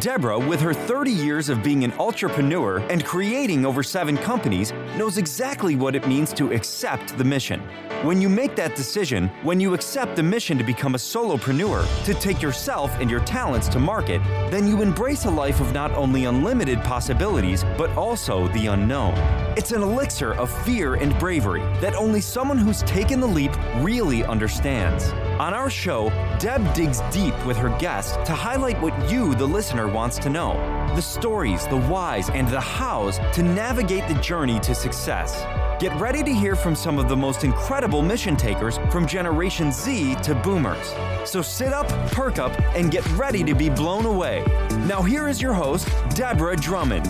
Deborah, 0.00 0.38
with 0.38 0.60
her 0.60 0.72
30 0.72 1.10
years 1.10 1.48
of 1.48 1.62
being 1.62 1.82
an 1.82 1.92
entrepreneur 1.94 2.78
and 2.90 3.04
creating 3.04 3.66
over 3.66 3.82
seven 3.82 4.16
companies, 4.16 4.72
knows 4.96 5.18
exactly 5.18 5.76
what 5.76 5.94
it 5.94 6.06
means 6.06 6.32
to 6.34 6.52
accept 6.52 7.16
the 7.18 7.24
mission. 7.24 7.60
When 8.02 8.20
you 8.20 8.28
make 8.28 8.54
that 8.56 8.76
decision, 8.76 9.28
when 9.42 9.58
you 9.58 9.74
accept 9.74 10.14
the 10.14 10.22
mission 10.22 10.56
to 10.58 10.64
become 10.64 10.94
a 10.94 10.98
solopreneur, 10.98 11.84
to 12.04 12.14
take 12.14 12.40
yourself 12.40 12.94
and 13.00 13.10
your 13.10 13.20
talents 13.20 13.68
to 13.68 13.78
market, 13.78 14.22
then 14.50 14.68
you 14.68 14.82
embrace 14.82 15.24
a 15.24 15.30
life 15.30 15.60
of 15.60 15.72
not 15.72 15.90
only 15.92 16.26
unlimited 16.26 16.80
possibilities, 16.82 17.64
but 17.76 17.90
also 17.96 18.48
the 18.48 18.66
unknown. 18.66 19.14
It's 19.56 19.72
an 19.72 19.82
elixir 19.82 20.34
of 20.34 20.50
fear 20.64 20.94
and 20.94 21.18
bravery 21.18 21.62
that 21.80 21.94
only 21.94 22.20
someone 22.20 22.58
who's 22.58 22.82
taken 22.82 23.20
the 23.20 23.26
leap 23.26 23.52
really 23.80 24.22
understands. 24.24 25.12
On 25.38 25.54
our 25.54 25.70
show, 25.70 26.10
Deb 26.40 26.74
digs 26.74 27.00
deep 27.12 27.32
with 27.46 27.56
her 27.58 27.68
guests 27.78 28.16
to 28.26 28.32
highlight 28.32 28.80
what 28.82 29.08
you, 29.08 29.36
the 29.36 29.46
listener, 29.46 29.86
wants 29.86 30.18
to 30.18 30.28
know 30.28 30.54
the 30.96 31.00
stories, 31.00 31.64
the 31.68 31.78
whys, 31.78 32.28
and 32.30 32.48
the 32.48 32.60
hows 32.60 33.20
to 33.34 33.44
navigate 33.44 34.08
the 34.08 34.20
journey 34.20 34.58
to 34.58 34.74
success. 34.74 35.44
Get 35.80 35.94
ready 36.00 36.24
to 36.24 36.34
hear 36.34 36.56
from 36.56 36.74
some 36.74 36.98
of 36.98 37.08
the 37.08 37.16
most 37.16 37.44
incredible 37.44 38.02
mission 38.02 38.34
takers 38.34 38.78
from 38.90 39.06
Generation 39.06 39.70
Z 39.70 40.16
to 40.24 40.34
Boomers. 40.34 40.92
So 41.24 41.40
sit 41.40 41.72
up, 41.72 41.86
perk 42.10 42.40
up, 42.40 42.58
and 42.74 42.90
get 42.90 43.08
ready 43.12 43.44
to 43.44 43.54
be 43.54 43.70
blown 43.70 44.06
away. 44.06 44.42
Now, 44.88 45.02
here 45.02 45.28
is 45.28 45.40
your 45.40 45.52
host, 45.52 45.88
Deborah 46.16 46.56
Drummond. 46.56 47.06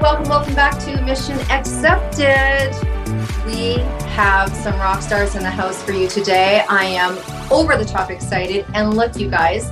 Welcome, 0.00 0.30
welcome 0.30 0.54
back 0.54 0.78
to 0.84 1.02
Mission 1.02 1.38
Accepted. 1.50 2.93
We 3.46 3.74
have 4.14 4.54
some 4.56 4.74
rock 4.76 5.02
stars 5.02 5.34
in 5.34 5.42
the 5.42 5.50
house 5.50 5.82
for 5.82 5.92
you 5.92 6.08
today. 6.08 6.64
I 6.66 6.84
am 6.84 7.18
over 7.52 7.76
the 7.76 7.84
top 7.84 8.10
excited. 8.10 8.64
And 8.72 8.94
look, 8.94 9.16
you 9.16 9.30
guys, 9.30 9.70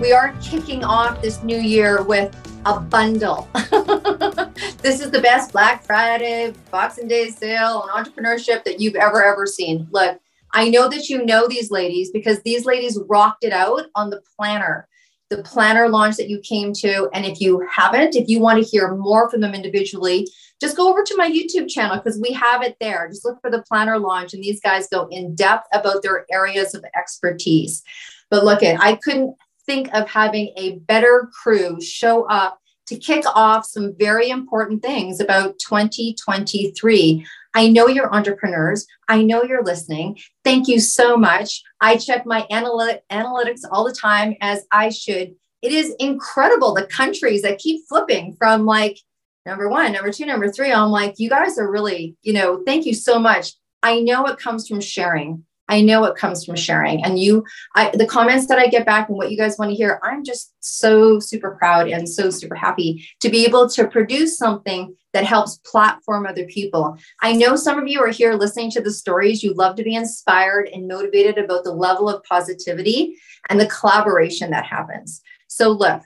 we 0.00 0.12
are 0.12 0.34
kicking 0.42 0.82
off 0.82 1.22
this 1.22 1.40
new 1.44 1.58
year 1.58 2.02
with 2.02 2.34
a 2.66 2.80
bundle. 2.80 3.48
this 3.54 5.00
is 5.00 5.12
the 5.12 5.20
best 5.22 5.52
Black 5.52 5.84
Friday, 5.84 6.52
Boxing 6.72 7.06
Day 7.06 7.30
sale 7.30 7.84
on 7.88 8.04
entrepreneurship 8.04 8.64
that 8.64 8.80
you've 8.80 8.96
ever, 8.96 9.22
ever 9.22 9.46
seen. 9.46 9.86
Look, 9.92 10.18
I 10.52 10.68
know 10.68 10.88
that 10.88 11.08
you 11.08 11.24
know 11.24 11.46
these 11.46 11.70
ladies 11.70 12.10
because 12.10 12.42
these 12.42 12.64
ladies 12.66 12.98
rocked 13.08 13.44
it 13.44 13.52
out 13.52 13.86
on 13.94 14.10
the 14.10 14.20
planner, 14.36 14.88
the 15.34 15.42
planner 15.42 15.88
launch 15.88 16.16
that 16.16 16.28
you 16.28 16.38
came 16.40 16.72
to. 16.74 17.08
And 17.14 17.24
if 17.24 17.40
you 17.40 17.66
haven't, 17.74 18.14
if 18.14 18.28
you 18.28 18.38
want 18.38 18.62
to 18.62 18.68
hear 18.68 18.94
more 18.94 19.30
from 19.30 19.40
them 19.40 19.54
individually, 19.54 20.28
just 20.60 20.76
go 20.76 20.90
over 20.90 21.02
to 21.02 21.16
my 21.16 21.30
YouTube 21.30 21.68
channel 21.68 21.96
because 21.96 22.20
we 22.20 22.32
have 22.32 22.62
it 22.62 22.76
there. 22.80 23.08
Just 23.08 23.24
look 23.24 23.40
for 23.40 23.50
the 23.50 23.62
planner 23.62 23.98
launch, 23.98 24.34
and 24.34 24.42
these 24.42 24.60
guys 24.60 24.88
go 24.88 25.08
in 25.10 25.34
depth 25.34 25.66
about 25.72 26.02
their 26.02 26.26
areas 26.30 26.74
of 26.74 26.84
expertise. 26.94 27.82
But 28.30 28.44
look 28.44 28.62
at, 28.62 28.80
I 28.80 28.96
couldn't 28.96 29.34
think 29.64 29.88
of 29.94 30.08
having 30.08 30.52
a 30.56 30.78
better 30.80 31.30
crew 31.42 31.80
show 31.80 32.24
up 32.24 32.58
to 32.86 32.96
kick 32.96 33.24
off 33.34 33.64
some 33.64 33.94
very 33.98 34.28
important 34.28 34.82
things 34.82 35.18
about 35.18 35.58
2023. 35.58 37.26
I 37.54 37.68
know 37.68 37.88
you're 37.88 38.12
entrepreneurs. 38.14 38.86
I 39.08 39.22
know 39.22 39.42
you're 39.42 39.64
listening. 39.64 40.18
Thank 40.44 40.68
you 40.68 40.80
so 40.80 41.16
much. 41.16 41.62
I 41.80 41.96
check 41.96 42.24
my 42.24 42.46
analytic, 42.50 43.02
analytics 43.10 43.60
all 43.70 43.84
the 43.84 43.94
time, 43.94 44.34
as 44.40 44.64
I 44.72 44.88
should. 44.88 45.34
It 45.60 45.72
is 45.72 45.94
incredible 46.00 46.74
the 46.74 46.86
countries 46.86 47.42
that 47.42 47.58
keep 47.58 47.86
flipping 47.88 48.34
from 48.36 48.66
like 48.66 48.98
number 49.46 49.68
one, 49.68 49.92
number 49.92 50.12
two, 50.12 50.26
number 50.26 50.50
three. 50.50 50.72
I'm 50.72 50.90
like, 50.90 51.14
you 51.18 51.28
guys 51.28 51.58
are 51.58 51.70
really, 51.70 52.16
you 52.22 52.32
know, 52.32 52.62
thank 52.66 52.86
you 52.86 52.94
so 52.94 53.18
much. 53.18 53.52
I 53.82 54.00
know 54.00 54.26
it 54.26 54.38
comes 54.38 54.66
from 54.66 54.80
sharing. 54.80 55.44
I 55.68 55.80
know 55.80 56.04
it 56.04 56.16
comes 56.16 56.44
from 56.44 56.56
sharing. 56.56 57.04
And 57.04 57.18
you, 57.18 57.44
I, 57.74 57.90
the 57.94 58.06
comments 58.06 58.46
that 58.48 58.58
I 58.58 58.66
get 58.66 58.84
back 58.84 59.08
and 59.08 59.16
what 59.16 59.30
you 59.30 59.38
guys 59.38 59.58
want 59.58 59.70
to 59.70 59.76
hear, 59.76 60.00
I'm 60.02 60.24
just 60.24 60.52
so 60.60 61.18
super 61.18 61.52
proud 61.52 61.88
and 61.88 62.08
so 62.08 62.30
super 62.30 62.54
happy 62.54 63.06
to 63.20 63.30
be 63.30 63.44
able 63.44 63.68
to 63.70 63.86
produce 63.86 64.36
something 64.36 64.94
that 65.12 65.24
helps 65.24 65.58
platform 65.58 66.26
other 66.26 66.46
people. 66.46 66.96
I 67.20 67.32
know 67.32 67.56
some 67.56 67.78
of 67.78 67.86
you 67.88 68.00
are 68.00 68.10
here 68.10 68.34
listening 68.34 68.70
to 68.72 68.80
the 68.80 68.90
stories. 68.90 69.42
You 69.42 69.54
love 69.54 69.76
to 69.76 69.82
be 69.82 69.94
inspired 69.94 70.68
and 70.68 70.88
motivated 70.88 71.38
about 71.38 71.64
the 71.64 71.72
level 71.72 72.08
of 72.08 72.24
positivity 72.24 73.16
and 73.48 73.60
the 73.60 73.66
collaboration 73.66 74.50
that 74.50 74.64
happens. 74.64 75.20
So, 75.48 75.70
look, 75.70 76.02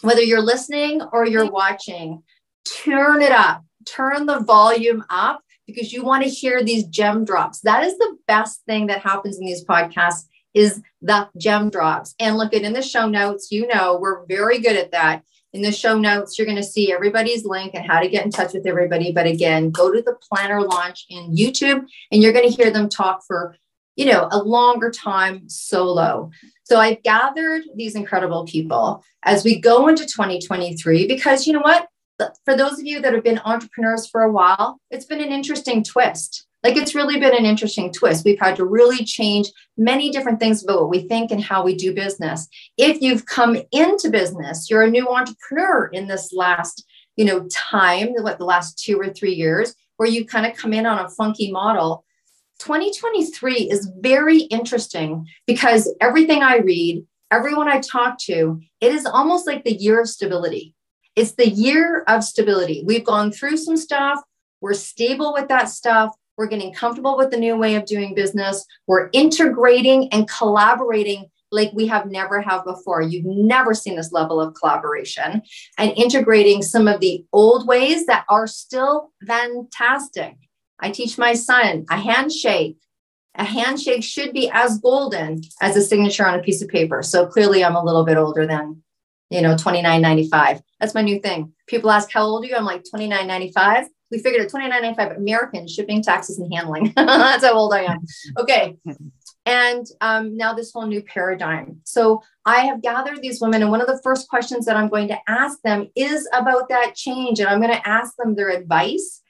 whether 0.00 0.22
you're 0.22 0.42
listening 0.42 1.02
or 1.12 1.26
you're 1.26 1.50
watching, 1.50 2.22
turn 2.64 3.22
it 3.22 3.32
up, 3.32 3.64
turn 3.86 4.26
the 4.26 4.40
volume 4.40 5.04
up 5.10 5.42
because 5.66 5.92
you 5.92 6.04
want 6.04 6.24
to 6.24 6.30
hear 6.30 6.62
these 6.62 6.84
gem 6.84 7.24
drops. 7.24 7.60
That 7.60 7.84
is 7.84 7.96
the 7.98 8.16
best 8.26 8.62
thing 8.66 8.86
that 8.86 9.02
happens 9.02 9.38
in 9.38 9.46
these 9.46 9.64
podcasts 9.64 10.24
is 10.54 10.82
the 11.00 11.28
gem 11.38 11.70
drops. 11.70 12.14
And 12.18 12.36
look 12.36 12.52
at 12.54 12.62
in 12.62 12.72
the 12.72 12.82
show 12.82 13.08
notes, 13.08 13.48
you 13.50 13.66
know, 13.66 13.98
we're 14.00 14.26
very 14.26 14.58
good 14.58 14.76
at 14.76 14.92
that. 14.92 15.22
In 15.52 15.62
the 15.62 15.72
show 15.72 15.98
notes, 15.98 16.38
you're 16.38 16.46
going 16.46 16.56
to 16.56 16.62
see 16.62 16.92
everybody's 16.92 17.44
link 17.44 17.74
and 17.74 17.86
how 17.86 18.00
to 18.00 18.08
get 18.08 18.24
in 18.24 18.30
touch 18.30 18.54
with 18.54 18.66
everybody. 18.66 19.12
But 19.12 19.26
again, 19.26 19.70
go 19.70 19.92
to 19.92 20.00
the 20.00 20.16
planner 20.28 20.62
launch 20.62 21.04
in 21.10 21.36
YouTube 21.36 21.84
and 22.10 22.22
you're 22.22 22.32
going 22.32 22.48
to 22.48 22.54
hear 22.54 22.70
them 22.70 22.88
talk 22.88 23.22
for, 23.26 23.54
you 23.94 24.06
know, 24.06 24.28
a 24.30 24.42
longer 24.42 24.90
time 24.90 25.48
solo. 25.48 26.30
So 26.64 26.78
I've 26.78 27.02
gathered 27.02 27.64
these 27.76 27.94
incredible 27.94 28.46
people 28.46 29.04
as 29.24 29.44
we 29.44 29.60
go 29.60 29.88
into 29.88 30.06
2023 30.06 31.06
because 31.06 31.46
you 31.46 31.52
know 31.52 31.60
what? 31.60 31.86
for 32.44 32.56
those 32.56 32.78
of 32.78 32.86
you 32.86 33.00
that 33.00 33.12
have 33.12 33.24
been 33.24 33.40
entrepreneurs 33.44 34.06
for 34.06 34.22
a 34.22 34.30
while, 34.30 34.78
it's 34.90 35.06
been 35.06 35.20
an 35.20 35.32
interesting 35.32 35.82
twist. 35.82 36.46
Like 36.62 36.76
it's 36.76 36.94
really 36.94 37.18
been 37.18 37.36
an 37.36 37.44
interesting 37.44 37.92
twist. 37.92 38.24
We've 38.24 38.38
had 38.38 38.56
to 38.56 38.64
really 38.64 39.04
change 39.04 39.50
many 39.76 40.10
different 40.10 40.38
things 40.38 40.62
about 40.62 40.80
what 40.80 40.90
we 40.90 41.00
think 41.08 41.30
and 41.30 41.42
how 41.42 41.64
we 41.64 41.74
do 41.74 41.94
business. 41.94 42.46
If 42.78 43.00
you've 43.00 43.26
come 43.26 43.56
into 43.72 44.10
business, 44.10 44.70
you're 44.70 44.82
a 44.82 44.90
new 44.90 45.08
entrepreneur 45.08 45.86
in 45.86 46.06
this 46.06 46.32
last, 46.32 46.84
you 47.16 47.24
know, 47.24 47.46
time, 47.50 48.14
what 48.20 48.38
the 48.38 48.44
last 48.44 48.78
two 48.78 48.98
or 48.98 49.10
three 49.10 49.34
years, 49.34 49.74
where 49.96 50.08
you 50.08 50.24
kind 50.24 50.46
of 50.46 50.56
come 50.56 50.72
in 50.72 50.86
on 50.86 51.04
a 51.04 51.08
funky 51.08 51.50
model. 51.50 52.04
2023 52.60 53.54
is 53.70 53.90
very 53.98 54.42
interesting 54.42 55.26
because 55.46 55.92
everything 56.00 56.42
I 56.42 56.58
read, 56.58 57.04
everyone 57.32 57.68
I 57.68 57.80
talk 57.80 58.18
to, 58.20 58.60
it 58.80 58.92
is 58.92 59.04
almost 59.04 59.48
like 59.48 59.64
the 59.64 59.74
year 59.74 60.00
of 60.00 60.08
stability 60.08 60.76
it's 61.16 61.32
the 61.32 61.48
year 61.48 62.04
of 62.08 62.24
stability. 62.24 62.82
We've 62.86 63.04
gone 63.04 63.32
through 63.32 63.58
some 63.58 63.76
stuff. 63.76 64.20
We're 64.60 64.74
stable 64.74 65.32
with 65.32 65.48
that 65.48 65.68
stuff. 65.68 66.14
We're 66.42 66.48
getting 66.48 66.74
comfortable 66.74 67.16
with 67.16 67.30
the 67.30 67.36
new 67.36 67.56
way 67.56 67.76
of 67.76 67.86
doing 67.86 68.16
business. 68.16 68.66
We're 68.88 69.10
integrating 69.12 70.12
and 70.12 70.28
collaborating 70.28 71.26
like 71.52 71.70
we 71.72 71.86
have 71.86 72.10
never 72.10 72.40
have 72.40 72.64
before. 72.64 73.00
You've 73.00 73.24
never 73.24 73.74
seen 73.74 73.94
this 73.94 74.10
level 74.10 74.40
of 74.40 74.52
collaboration 74.54 75.42
and 75.78 75.92
integrating 75.92 76.60
some 76.62 76.88
of 76.88 76.98
the 76.98 77.24
old 77.32 77.68
ways 77.68 78.06
that 78.06 78.24
are 78.28 78.48
still 78.48 79.12
fantastic. 79.24 80.34
I 80.80 80.90
teach 80.90 81.16
my 81.16 81.34
son 81.34 81.86
a 81.88 81.96
handshake. 81.96 82.78
A 83.36 83.44
handshake 83.44 84.02
should 84.02 84.32
be 84.32 84.50
as 84.52 84.78
golden 84.78 85.42
as 85.60 85.76
a 85.76 85.80
signature 85.80 86.26
on 86.26 86.36
a 86.36 86.42
piece 86.42 86.60
of 86.60 86.66
paper. 86.66 87.04
So 87.04 87.24
clearly, 87.24 87.64
I'm 87.64 87.76
a 87.76 87.84
little 87.84 88.04
bit 88.04 88.16
older 88.16 88.48
than 88.48 88.82
you 89.32 89.40
know, 89.40 89.54
29.95. 89.54 90.60
That's 90.78 90.94
my 90.94 91.00
new 91.00 91.18
thing. 91.18 91.54
People 91.66 91.90
ask, 91.90 92.12
how 92.12 92.24
old 92.24 92.44
are 92.44 92.48
you? 92.48 92.54
I'm 92.54 92.66
like 92.66 92.84
29.95. 92.84 93.86
We 94.12 94.18
figured 94.18 94.44
at 94.44 94.52
29.95 94.52 95.16
American 95.16 95.66
shipping, 95.66 96.02
taxes, 96.02 96.38
and 96.38 96.52
handling. 96.52 96.92
That's 96.96 97.44
how 97.44 97.54
old 97.54 97.74
I 97.74 97.82
am. 97.84 97.98
Okay. 98.38 98.76
And 99.44 99.86
um, 100.00 100.36
now 100.36 100.54
this 100.54 100.70
whole 100.70 100.86
new 100.86 101.02
paradigm. 101.02 101.80
So 101.82 102.22
I 102.46 102.60
have 102.60 102.82
gathered 102.82 103.20
these 103.22 103.40
women, 103.40 103.62
and 103.62 103.70
one 103.70 103.80
of 103.80 103.88
the 103.88 104.00
first 104.04 104.28
questions 104.28 104.66
that 104.66 104.76
I'm 104.76 104.88
going 104.88 105.08
to 105.08 105.18
ask 105.28 105.60
them 105.62 105.88
is 105.96 106.28
about 106.32 106.68
that 106.68 106.94
change. 106.94 107.40
And 107.40 107.48
I'm 107.48 107.60
going 107.60 107.74
to 107.74 107.88
ask 107.88 108.14
them 108.16 108.36
their 108.36 108.50
advice 108.50 109.22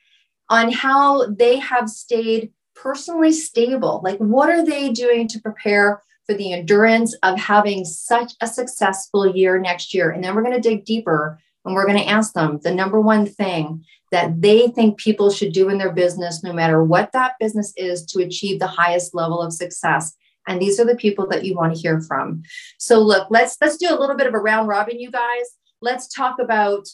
on 0.50 0.70
how 0.70 1.26
they 1.26 1.58
have 1.58 1.88
stayed 1.88 2.52
personally 2.74 3.32
stable. 3.32 4.02
Like, 4.04 4.18
what 4.18 4.50
are 4.50 4.66
they 4.66 4.90
doing 4.90 5.28
to 5.28 5.40
prepare 5.40 6.02
for 6.26 6.34
the 6.34 6.52
endurance 6.52 7.14
of 7.22 7.38
having 7.38 7.84
such 7.84 8.32
a 8.40 8.46
successful 8.46 9.34
year 9.34 9.58
next 9.58 9.92
year. 9.92 10.10
And 10.10 10.22
then 10.22 10.34
we're 10.34 10.42
going 10.42 10.60
to 10.60 10.68
dig 10.68 10.84
deeper 10.84 11.38
and 11.64 11.74
we're 11.74 11.86
going 11.86 11.98
to 11.98 12.08
ask 12.08 12.32
them 12.32 12.58
the 12.62 12.74
number 12.74 13.00
one 13.00 13.26
thing 13.26 13.84
that 14.10 14.40
they 14.42 14.68
think 14.68 14.98
people 14.98 15.30
should 15.30 15.52
do 15.52 15.68
in 15.68 15.78
their 15.78 15.92
business, 15.92 16.42
no 16.42 16.52
matter 16.52 16.82
what 16.84 17.12
that 17.12 17.32
business 17.40 17.72
is, 17.76 18.04
to 18.06 18.22
achieve 18.22 18.58
the 18.58 18.66
highest 18.66 19.14
level 19.14 19.40
of 19.40 19.52
success. 19.52 20.14
And 20.46 20.60
these 20.60 20.78
are 20.80 20.84
the 20.84 20.96
people 20.96 21.26
that 21.28 21.44
you 21.44 21.54
want 21.54 21.74
to 21.74 21.80
hear 21.80 22.00
from. 22.00 22.42
So 22.78 23.00
look, 23.00 23.28
let's 23.30 23.56
let's 23.60 23.76
do 23.76 23.88
a 23.90 23.98
little 23.98 24.16
bit 24.16 24.26
of 24.26 24.34
a 24.34 24.38
round 24.38 24.68
robin, 24.68 24.98
you 24.98 25.10
guys. 25.10 25.46
Let's 25.80 26.12
talk 26.12 26.38
about 26.40 26.88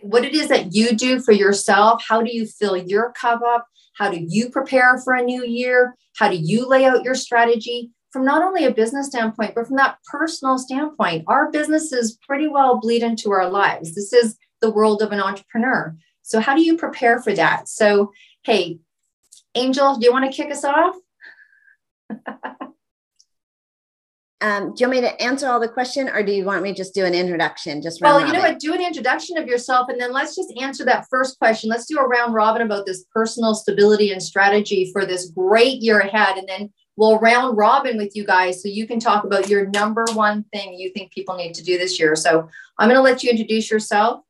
what 0.00 0.24
it 0.24 0.34
is 0.34 0.48
that 0.48 0.74
you 0.74 0.96
do 0.96 1.20
for 1.20 1.32
yourself. 1.32 2.02
How 2.06 2.22
do 2.22 2.34
you 2.34 2.46
fill 2.46 2.76
your 2.76 3.12
cup 3.12 3.42
up? 3.46 3.66
How 3.96 4.10
do 4.10 4.18
you 4.20 4.50
prepare 4.50 4.98
for 4.98 5.14
a 5.14 5.22
new 5.22 5.44
year? 5.44 5.94
How 6.16 6.28
do 6.28 6.36
you 6.36 6.66
lay 6.66 6.84
out 6.84 7.04
your 7.04 7.14
strategy? 7.14 7.90
From 8.14 8.24
not 8.24 8.44
only 8.44 8.64
a 8.64 8.70
business 8.70 9.08
standpoint, 9.08 9.56
but 9.56 9.66
from 9.66 9.76
that 9.76 9.98
personal 10.06 10.56
standpoint, 10.56 11.24
our 11.26 11.50
businesses 11.50 12.16
pretty 12.24 12.46
well 12.46 12.78
bleed 12.78 13.02
into 13.02 13.32
our 13.32 13.50
lives. 13.50 13.92
This 13.92 14.12
is 14.12 14.36
the 14.60 14.70
world 14.70 15.02
of 15.02 15.10
an 15.10 15.18
entrepreneur. 15.18 15.96
So, 16.22 16.38
how 16.38 16.54
do 16.54 16.62
you 16.62 16.76
prepare 16.76 17.20
for 17.20 17.34
that? 17.34 17.68
So, 17.68 18.12
hey, 18.44 18.78
Angel, 19.56 19.96
do 19.96 20.06
you 20.06 20.12
want 20.12 20.30
to 20.30 20.36
kick 20.36 20.52
us 20.52 20.64
off? 20.64 20.94
um, 24.40 24.74
do 24.74 24.84
you 24.84 24.86
want 24.86 24.90
me 24.92 25.00
to 25.00 25.20
answer 25.20 25.48
all 25.48 25.58
the 25.58 25.68
question 25.68 26.08
or 26.08 26.22
do 26.22 26.30
you 26.30 26.44
want 26.44 26.62
me 26.62 26.70
to 26.70 26.76
just 26.76 26.94
do 26.94 27.04
an 27.04 27.14
introduction? 27.14 27.82
Just 27.82 28.00
well, 28.00 28.24
you 28.24 28.32
know 28.32 28.38
what? 28.38 28.60
Do 28.60 28.74
an 28.74 28.80
introduction 28.80 29.38
of 29.38 29.48
yourself 29.48 29.88
and 29.88 30.00
then 30.00 30.12
let's 30.12 30.36
just 30.36 30.52
answer 30.60 30.84
that 30.84 31.06
first 31.10 31.36
question. 31.40 31.68
Let's 31.68 31.86
do 31.86 31.98
a 31.98 32.06
round 32.06 32.32
robin 32.32 32.62
about 32.62 32.86
this 32.86 33.06
personal 33.12 33.56
stability 33.56 34.12
and 34.12 34.22
strategy 34.22 34.88
for 34.92 35.04
this 35.04 35.30
great 35.30 35.82
year 35.82 35.98
ahead. 35.98 36.36
And 36.36 36.48
then 36.48 36.72
we'll 36.96 37.18
round 37.18 37.56
robin 37.56 37.96
with 37.96 38.14
you 38.14 38.24
guys 38.24 38.62
so 38.62 38.68
you 38.68 38.86
can 38.86 39.00
talk 39.00 39.24
about 39.24 39.48
your 39.48 39.66
number 39.66 40.04
one 40.12 40.44
thing 40.52 40.74
you 40.74 40.90
think 40.90 41.12
people 41.12 41.36
need 41.36 41.54
to 41.54 41.64
do 41.64 41.78
this 41.78 41.98
year. 41.98 42.14
So 42.16 42.48
I'm 42.78 42.88
going 42.88 42.98
to 42.98 43.02
let 43.02 43.22
you 43.22 43.30
introduce 43.30 43.70
yourself 43.70 44.20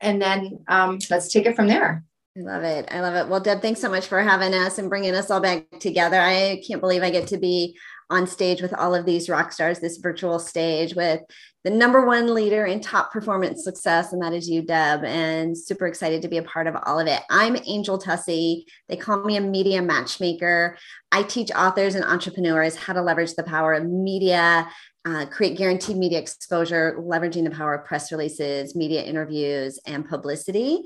and 0.00 0.20
then 0.20 0.58
um, 0.68 0.98
let's 1.10 1.32
take 1.32 1.46
it 1.46 1.56
from 1.56 1.68
there. 1.68 2.04
I 2.36 2.40
love 2.40 2.62
it. 2.62 2.88
I 2.90 3.00
love 3.00 3.14
it. 3.14 3.28
Well, 3.28 3.40
Deb, 3.40 3.60
thanks 3.60 3.80
so 3.80 3.90
much 3.90 4.06
for 4.06 4.20
having 4.22 4.54
us 4.54 4.78
and 4.78 4.88
bringing 4.88 5.14
us 5.14 5.30
all 5.30 5.40
back 5.40 5.66
together. 5.80 6.18
I 6.18 6.62
can't 6.66 6.80
believe 6.80 7.02
I 7.02 7.10
get 7.10 7.28
to 7.28 7.36
be 7.36 7.76
on 8.12 8.26
stage 8.26 8.60
with 8.60 8.74
all 8.74 8.94
of 8.94 9.06
these 9.06 9.30
rock 9.30 9.52
stars, 9.52 9.80
this 9.80 9.96
virtual 9.96 10.38
stage 10.38 10.94
with 10.94 11.22
the 11.64 11.70
number 11.70 12.04
one 12.04 12.34
leader 12.34 12.66
in 12.66 12.80
top 12.80 13.10
performance 13.10 13.64
success, 13.64 14.12
and 14.12 14.20
that 14.20 14.34
is 14.34 14.50
you, 14.50 14.62
Deb. 14.62 15.02
And 15.04 15.56
super 15.56 15.86
excited 15.86 16.20
to 16.22 16.28
be 16.28 16.36
a 16.36 16.42
part 16.42 16.66
of 16.66 16.76
all 16.84 17.00
of 17.00 17.06
it. 17.06 17.20
I'm 17.30 17.56
Angel 17.64 17.96
Tussey. 17.96 18.66
They 18.88 18.96
call 18.96 19.24
me 19.24 19.36
a 19.36 19.40
media 19.40 19.80
matchmaker. 19.80 20.76
I 21.10 21.22
teach 21.22 21.50
authors 21.52 21.94
and 21.94 22.04
entrepreneurs 22.04 22.76
how 22.76 22.92
to 22.92 23.02
leverage 23.02 23.34
the 23.34 23.44
power 23.44 23.72
of 23.72 23.86
media. 23.86 24.68
Uh, 25.04 25.26
create 25.26 25.56
guaranteed 25.56 25.96
media 25.96 26.18
exposure, 26.18 26.96
leveraging 27.00 27.42
the 27.42 27.50
power 27.50 27.74
of 27.74 27.84
press 27.86 28.12
releases, 28.12 28.76
media 28.76 29.02
interviews, 29.02 29.80
and 29.86 30.08
publicity. 30.08 30.82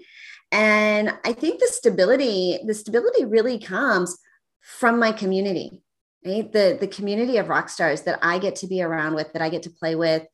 And 0.53 1.13
I 1.25 1.33
think 1.33 1.61
the 1.61 1.67
stability, 1.67 2.59
the 2.65 2.73
stability 2.73 3.25
really 3.25 3.59
comes 3.59 4.17
from 4.61 4.99
my 4.99 5.13
community 5.13 5.83
right? 6.27 6.53
The, 6.53 6.77
the 6.81 6.89
community 6.89 7.39
of 7.39 7.49
rock 7.49 7.69
stars 7.69 8.03
that 8.03 8.19
I 8.23 8.39
get 8.39 8.57
to 8.57 8.67
be 8.67 8.83
around 8.83 9.15
with, 9.15 9.33
that 9.33 9.43
I 9.43 9.49
get 9.49 9.63
to 9.65 9.71
play 9.71 9.95
with, 9.95 10.27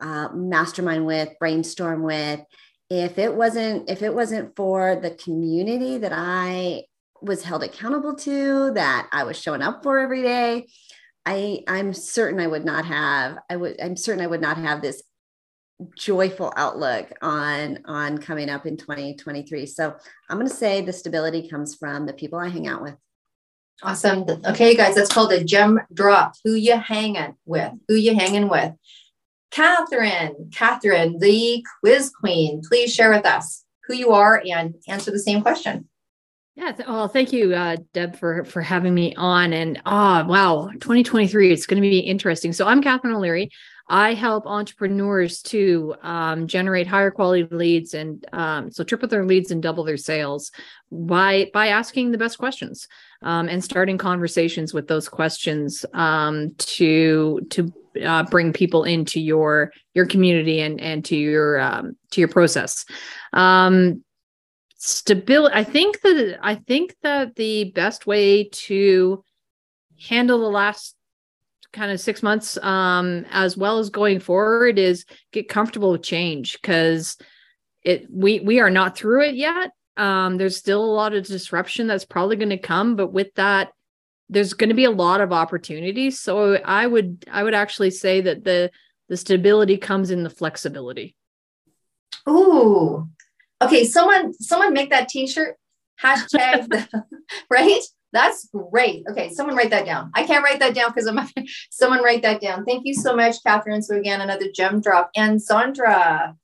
uh, 0.00 0.28
mastermind 0.32 1.06
with, 1.06 1.30
brainstorm 1.38 2.02
with. 2.02 2.40
If 2.88 3.18
it 3.18 3.34
wasn't, 3.34 3.88
if 3.88 4.02
it 4.02 4.14
wasn't 4.14 4.56
for 4.56 4.96
the 4.96 5.12
community 5.12 5.98
that 5.98 6.12
I 6.14 6.84
was 7.22 7.44
held 7.44 7.62
accountable 7.62 8.14
to, 8.16 8.72
that 8.74 9.08
I 9.12 9.24
was 9.24 9.40
showing 9.40 9.62
up 9.62 9.82
for 9.82 9.98
every 9.98 10.22
day, 10.22 10.68
I, 11.26 11.62
I'm 11.68 11.92
certain 11.92 12.40
I 12.40 12.46
would 12.46 12.64
not 12.64 12.86
have, 12.86 13.38
I 13.48 13.56
would, 13.56 13.80
I'm 13.80 13.96
certain 13.96 14.24
I 14.24 14.26
would 14.26 14.40
not 14.40 14.56
have 14.56 14.82
this 14.82 15.02
joyful 15.96 16.52
outlook 16.56 17.10
on 17.22 17.78
on 17.86 18.18
coming 18.18 18.50
up 18.50 18.66
in 18.66 18.76
2023 18.76 19.64
so 19.64 19.94
i'm 20.28 20.36
going 20.36 20.46
to 20.46 20.54
say 20.54 20.82
the 20.82 20.92
stability 20.92 21.48
comes 21.48 21.74
from 21.74 22.04
the 22.04 22.12
people 22.12 22.38
i 22.38 22.48
hang 22.48 22.68
out 22.68 22.82
with 22.82 22.94
Awesome. 23.82 24.24
Okay, 24.44 24.76
guys, 24.76 24.94
that's 24.94 25.12
called 25.12 25.32
a 25.32 25.42
gem 25.42 25.80
drop. 25.92 26.34
Who 26.44 26.54
you 26.54 26.76
hanging 26.78 27.34
with? 27.46 27.72
Who 27.88 27.94
you 27.94 28.14
hanging 28.14 28.48
with? 28.48 28.74
Catherine, 29.50 30.50
Catherine, 30.52 31.18
the 31.18 31.64
quiz 31.80 32.10
queen, 32.10 32.62
please 32.66 32.94
share 32.94 33.10
with 33.10 33.26
us 33.26 33.64
who 33.86 33.94
you 33.94 34.12
are 34.12 34.42
and 34.48 34.76
answer 34.86 35.10
the 35.10 35.18
same 35.18 35.42
question. 35.42 35.88
Yeah, 36.56 36.72
well, 36.86 37.08
thank 37.08 37.32
you, 37.32 37.54
uh, 37.54 37.76
Deb, 37.94 38.16
for 38.16 38.44
for 38.44 38.60
having 38.60 38.94
me 38.94 39.14
on. 39.14 39.52
And 39.52 39.80
ah, 39.86 40.22
oh, 40.22 40.28
wow, 40.28 40.70
2023, 40.74 41.52
it's 41.52 41.64
going 41.64 41.82
to 41.82 41.88
be 41.88 42.00
interesting. 42.00 42.52
So 42.52 42.66
I'm 42.66 42.82
Catherine 42.82 43.14
O'Leary. 43.14 43.50
I 43.90 44.14
help 44.14 44.46
entrepreneurs 44.46 45.42
to 45.42 45.96
um, 46.02 46.46
generate 46.46 46.86
higher 46.86 47.10
quality 47.10 47.48
leads 47.50 47.92
and 47.92 48.24
um, 48.32 48.70
so 48.70 48.84
triple 48.84 49.08
their 49.08 49.26
leads 49.26 49.50
and 49.50 49.60
double 49.60 49.82
their 49.82 49.96
sales 49.96 50.52
by 50.92 51.50
by 51.52 51.66
asking 51.66 52.12
the 52.12 52.18
best 52.18 52.38
questions 52.38 52.86
um, 53.22 53.48
and 53.48 53.62
starting 53.62 53.98
conversations 53.98 54.72
with 54.72 54.86
those 54.86 55.08
questions 55.08 55.84
um, 55.92 56.54
to 56.58 57.40
to 57.50 57.72
uh, 58.04 58.22
bring 58.22 58.52
people 58.52 58.84
into 58.84 59.20
your 59.20 59.72
your 59.94 60.06
community 60.06 60.60
and 60.60 60.80
and 60.80 61.04
to 61.06 61.16
your 61.16 61.58
um, 61.60 61.96
to 62.12 62.20
your 62.20 62.28
process. 62.28 62.84
Um, 63.32 64.04
stability. 64.76 65.54
I 65.54 65.64
think 65.64 66.00
that 66.02 66.38
I 66.40 66.54
think 66.54 66.94
that 67.02 67.34
the 67.34 67.72
best 67.72 68.06
way 68.06 68.44
to 68.44 69.24
handle 69.98 70.38
the 70.38 70.48
last 70.48 70.94
kind 71.72 71.90
of 71.90 72.00
six 72.00 72.22
months 72.22 72.56
um, 72.58 73.24
as 73.30 73.56
well 73.56 73.78
as 73.78 73.90
going 73.90 74.20
forward 74.20 74.78
is 74.78 75.04
get 75.32 75.48
comfortable 75.48 75.92
with 75.92 76.02
change 76.02 76.60
because 76.60 77.16
it 77.82 78.06
we 78.10 78.40
we 78.40 78.60
are 78.60 78.70
not 78.70 78.96
through 78.96 79.22
it 79.22 79.34
yet. 79.34 79.70
Um, 79.96 80.36
there's 80.38 80.56
still 80.56 80.84
a 80.84 80.86
lot 80.86 81.14
of 81.14 81.26
disruption 81.26 81.86
that's 81.86 82.04
probably 82.04 82.36
going 82.36 82.50
to 82.50 82.58
come 82.58 82.96
but 82.96 83.12
with 83.12 83.34
that 83.34 83.72
there's 84.28 84.52
going 84.52 84.68
to 84.68 84.76
be 84.76 84.84
a 84.84 84.90
lot 84.90 85.20
of 85.20 85.32
opportunities. 85.32 86.20
So 86.20 86.54
i 86.54 86.86
would 86.86 87.24
i 87.30 87.42
would 87.42 87.54
actually 87.54 87.90
say 87.90 88.20
that 88.22 88.44
the 88.44 88.70
the 89.08 89.16
stability 89.16 89.76
comes 89.76 90.10
in 90.10 90.22
the 90.22 90.30
flexibility. 90.30 91.16
Ooh. 92.28 93.08
Okay, 93.62 93.84
someone 93.84 94.32
someone 94.34 94.72
make 94.72 94.90
that 94.90 95.08
t-shirt. 95.08 95.56
Hashtag 96.02 96.68
the, 96.68 97.04
right 97.50 97.82
that's 98.12 98.48
great. 98.52 99.04
Okay, 99.10 99.30
someone 99.30 99.56
write 99.56 99.70
that 99.70 99.86
down. 99.86 100.10
I 100.14 100.24
can't 100.24 100.44
write 100.44 100.60
that 100.60 100.74
down 100.74 100.90
because 100.90 101.06
I'm 101.06 101.20
someone 101.70 102.02
write 102.02 102.22
that 102.22 102.40
down. 102.40 102.64
Thank 102.64 102.86
you 102.86 102.94
so 102.94 103.14
much, 103.14 103.42
Catherine. 103.44 103.82
So 103.82 103.96
again, 103.96 104.20
another 104.20 104.50
gem 104.54 104.80
drop. 104.80 105.10
And 105.16 105.40
Zandra. 105.40 106.34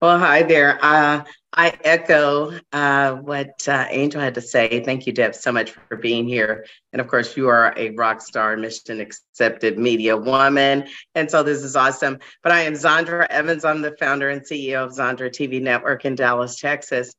Well, 0.00 0.18
hi 0.18 0.44
there. 0.44 0.78
Uh, 0.80 1.24
I 1.52 1.76
echo 1.82 2.52
uh, 2.72 3.14
what 3.16 3.66
uh, 3.66 3.86
Angel 3.90 4.20
had 4.20 4.34
to 4.34 4.40
say. 4.40 4.84
Thank 4.84 5.06
you, 5.06 5.12
Deb, 5.12 5.34
so 5.34 5.50
much 5.50 5.72
for 5.72 5.96
being 5.96 6.28
here. 6.28 6.66
And 6.92 7.00
of 7.00 7.08
course, 7.08 7.36
you 7.36 7.48
are 7.48 7.74
a 7.76 7.90
rock 7.90 8.20
star, 8.20 8.56
mission 8.56 9.00
accepted 9.00 9.76
media 9.76 10.16
woman. 10.16 10.86
And 11.16 11.28
so 11.28 11.42
this 11.42 11.64
is 11.64 11.74
awesome. 11.74 12.18
But 12.44 12.52
I 12.52 12.60
am 12.60 12.74
Zandra 12.74 13.26
Evans. 13.28 13.64
I'm 13.64 13.82
the 13.82 13.96
founder 13.98 14.28
and 14.28 14.42
CEO 14.42 14.84
of 14.84 14.92
Zandra 14.92 15.30
TV 15.30 15.60
Network 15.60 16.04
in 16.04 16.14
Dallas, 16.14 16.60
Texas. 16.60 17.12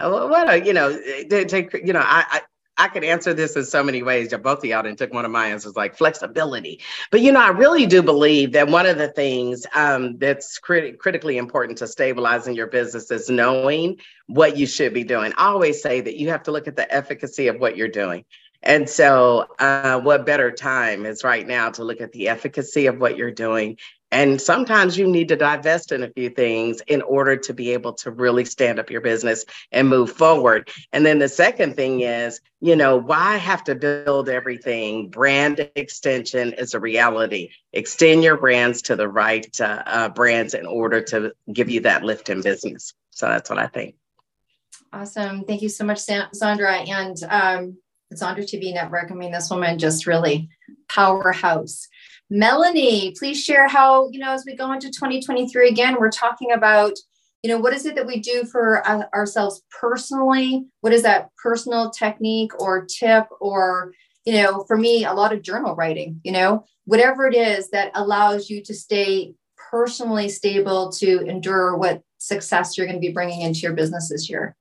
What 0.00 0.50
a, 0.50 0.64
you 0.64 0.72
know, 0.72 0.98
take, 1.28 1.72
you 1.84 1.92
know, 1.92 2.00
I, 2.00 2.24
I 2.28 2.40
I 2.78 2.88
could 2.88 3.04
answer 3.04 3.34
this 3.34 3.54
in 3.54 3.64
so 3.64 3.84
many 3.84 4.02
ways. 4.02 4.34
Both 4.34 4.58
of 4.58 4.64
y'all 4.64 4.82
didn't 4.82 4.98
took 4.98 5.12
one 5.12 5.24
of 5.24 5.30
my 5.30 5.48
answers 5.48 5.76
like 5.76 5.94
flexibility. 5.94 6.80
But 7.10 7.20
you 7.20 7.30
know, 7.30 7.40
I 7.40 7.50
really 7.50 7.86
do 7.86 8.02
believe 8.02 8.52
that 8.52 8.68
one 8.68 8.86
of 8.86 8.96
the 8.96 9.08
things 9.08 9.66
um, 9.74 10.16
that's 10.18 10.58
crit- 10.58 10.98
critically 10.98 11.36
important 11.36 11.78
to 11.78 11.86
stabilizing 11.86 12.54
your 12.54 12.68
business 12.68 13.10
is 13.10 13.28
knowing 13.28 13.98
what 14.26 14.56
you 14.56 14.66
should 14.66 14.94
be 14.94 15.04
doing. 15.04 15.32
I 15.36 15.48
always 15.48 15.82
say 15.82 16.00
that 16.00 16.16
you 16.16 16.30
have 16.30 16.44
to 16.44 16.50
look 16.52 16.66
at 16.66 16.76
the 16.76 16.92
efficacy 16.92 17.48
of 17.48 17.60
what 17.60 17.76
you're 17.76 17.88
doing. 17.88 18.24
And 18.62 18.88
so, 18.88 19.48
uh, 19.58 20.00
what 20.00 20.24
better 20.24 20.50
time 20.50 21.04
is 21.04 21.24
right 21.24 21.46
now 21.46 21.70
to 21.70 21.84
look 21.84 22.00
at 22.00 22.12
the 22.12 22.28
efficacy 22.28 22.86
of 22.86 22.98
what 22.98 23.16
you're 23.16 23.32
doing 23.32 23.76
and 24.12 24.38
sometimes 24.40 24.98
you 24.98 25.08
need 25.08 25.28
to 25.28 25.36
divest 25.36 25.90
in 25.90 26.02
a 26.02 26.10
few 26.10 26.28
things 26.28 26.82
in 26.86 27.00
order 27.00 27.34
to 27.38 27.54
be 27.54 27.72
able 27.72 27.94
to 27.94 28.10
really 28.10 28.44
stand 28.44 28.78
up 28.78 28.90
your 28.90 29.00
business 29.00 29.46
and 29.72 29.88
move 29.88 30.12
forward. 30.12 30.70
And 30.92 31.04
then 31.06 31.18
the 31.18 31.30
second 31.30 31.76
thing 31.76 32.02
is, 32.02 32.40
you 32.60 32.76
know, 32.76 32.98
why 32.98 33.38
have 33.38 33.64
to 33.64 33.74
build 33.74 34.28
everything? 34.28 35.08
Brand 35.08 35.66
extension 35.74 36.52
is 36.52 36.74
a 36.74 36.80
reality. 36.80 37.50
Extend 37.72 38.22
your 38.22 38.36
brands 38.36 38.82
to 38.82 38.96
the 38.96 39.08
right 39.08 39.48
uh, 39.58 39.82
uh, 39.86 40.08
brands 40.10 40.52
in 40.52 40.66
order 40.66 41.00
to 41.04 41.32
give 41.50 41.70
you 41.70 41.80
that 41.80 42.04
lift 42.04 42.28
in 42.28 42.42
business. 42.42 42.92
So 43.10 43.26
that's 43.26 43.48
what 43.48 43.58
I 43.58 43.66
think. 43.66 43.94
Awesome. 44.92 45.44
Thank 45.44 45.62
you 45.62 45.70
so 45.70 45.86
much, 45.86 46.00
Zandra. 46.00 46.86
And 46.86 47.16
um, 47.30 47.78
Zandra 48.14 48.44
TV 48.44 48.74
Network. 48.74 49.10
I 49.10 49.14
mean, 49.14 49.32
this 49.32 49.50
woman 49.50 49.78
just 49.78 50.06
really 50.06 50.50
powerhouse. 50.88 51.88
Melanie, 52.34 53.12
please 53.18 53.44
share 53.44 53.68
how, 53.68 54.08
you 54.10 54.18
know, 54.18 54.30
as 54.30 54.44
we 54.46 54.56
go 54.56 54.72
into 54.72 54.86
2023 54.86 55.68
again, 55.68 55.96
we're 56.00 56.10
talking 56.10 56.52
about, 56.52 56.94
you 57.42 57.50
know, 57.50 57.58
what 57.58 57.74
is 57.74 57.84
it 57.84 57.94
that 57.94 58.06
we 58.06 58.20
do 58.20 58.44
for 58.44 58.82
uh, 58.88 59.02
ourselves 59.12 59.62
personally? 59.78 60.64
What 60.80 60.94
is 60.94 61.02
that 61.02 61.28
personal 61.42 61.90
technique 61.90 62.58
or 62.58 62.86
tip 62.86 63.26
or, 63.38 63.92
you 64.24 64.32
know, 64.32 64.64
for 64.66 64.78
me, 64.78 65.04
a 65.04 65.12
lot 65.12 65.34
of 65.34 65.42
journal 65.42 65.74
writing, 65.74 66.22
you 66.24 66.32
know, 66.32 66.64
whatever 66.86 67.26
it 67.26 67.34
is 67.34 67.68
that 67.72 67.90
allows 67.94 68.48
you 68.48 68.62
to 68.62 68.72
stay 68.72 69.34
personally 69.70 70.30
stable 70.30 70.90
to 70.92 71.20
endure 71.26 71.76
what 71.76 72.00
success 72.16 72.78
you're 72.78 72.86
going 72.86 72.98
to 72.98 73.06
be 73.06 73.12
bringing 73.12 73.42
into 73.42 73.60
your 73.60 73.74
business 73.74 74.08
this 74.08 74.30
year. 74.30 74.56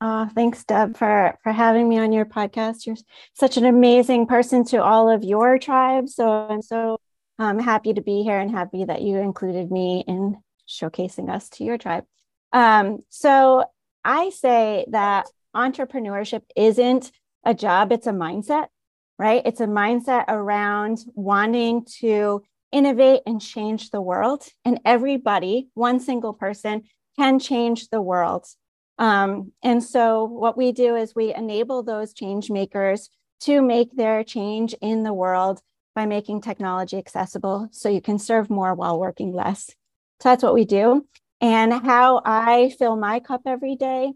Oh, 0.00 0.28
thanks, 0.34 0.64
Deb, 0.64 0.96
for 0.96 1.38
for 1.44 1.52
having 1.52 1.88
me 1.88 1.98
on 1.98 2.12
your 2.12 2.24
podcast. 2.24 2.86
You're 2.86 2.96
such 3.34 3.56
an 3.56 3.64
amazing 3.64 4.26
person 4.26 4.64
to 4.64 4.82
all 4.82 5.08
of 5.08 5.22
your 5.22 5.58
tribe. 5.60 6.08
So 6.08 6.28
I'm 6.28 6.60
so 6.60 6.98
um, 7.38 7.58
happy 7.58 7.94
to 7.94 8.00
be 8.00 8.22
here 8.22 8.38
and 8.38 8.50
happy 8.50 8.84
that 8.84 9.02
you 9.02 9.18
included 9.18 9.70
me 9.70 10.04
in 10.06 10.36
showcasing 10.68 11.30
us 11.30 11.48
to 11.50 11.64
your 11.64 11.78
tribe. 11.78 12.04
Um, 12.52 12.98
so 13.08 13.64
I 14.04 14.30
say 14.30 14.86
that 14.90 15.26
entrepreneurship 15.54 16.42
isn't 16.56 17.10
a 17.44 17.54
job, 17.54 17.92
it's 17.92 18.06
a 18.06 18.12
mindset, 18.12 18.66
right? 19.18 19.42
It's 19.44 19.60
a 19.60 19.66
mindset 19.66 20.24
around 20.28 21.04
wanting 21.14 21.84
to 22.00 22.42
innovate 22.72 23.20
and 23.26 23.40
change 23.40 23.90
the 23.90 24.00
world. 24.00 24.46
And 24.64 24.80
everybody, 24.84 25.68
one 25.74 26.00
single 26.00 26.32
person, 26.32 26.82
can 27.18 27.38
change 27.38 27.88
the 27.88 28.02
world. 28.02 28.46
Um, 28.98 29.52
and 29.62 29.82
so 29.82 30.24
what 30.24 30.56
we 30.56 30.72
do 30.72 30.96
is 30.96 31.14
we 31.14 31.34
enable 31.34 31.82
those 31.82 32.12
change 32.12 32.50
makers 32.50 33.10
to 33.40 33.60
make 33.60 33.94
their 33.94 34.24
change 34.24 34.74
in 34.80 35.02
the 35.02 35.12
world 35.12 35.60
by 35.94 36.06
making 36.06 36.40
technology 36.40 36.98
accessible 36.98 37.68
so 37.70 37.88
you 37.88 38.00
can 38.00 38.18
serve 38.18 38.50
more 38.50 38.74
while 38.74 38.98
working 38.98 39.32
less. 39.32 39.66
So 40.20 40.28
that's 40.30 40.42
what 40.42 40.54
we 40.54 40.64
do. 40.64 41.06
And 41.40 41.72
how 41.72 42.22
I 42.24 42.74
fill 42.78 42.96
my 42.96 43.20
cup 43.20 43.42
every 43.46 43.76
day 43.76 44.12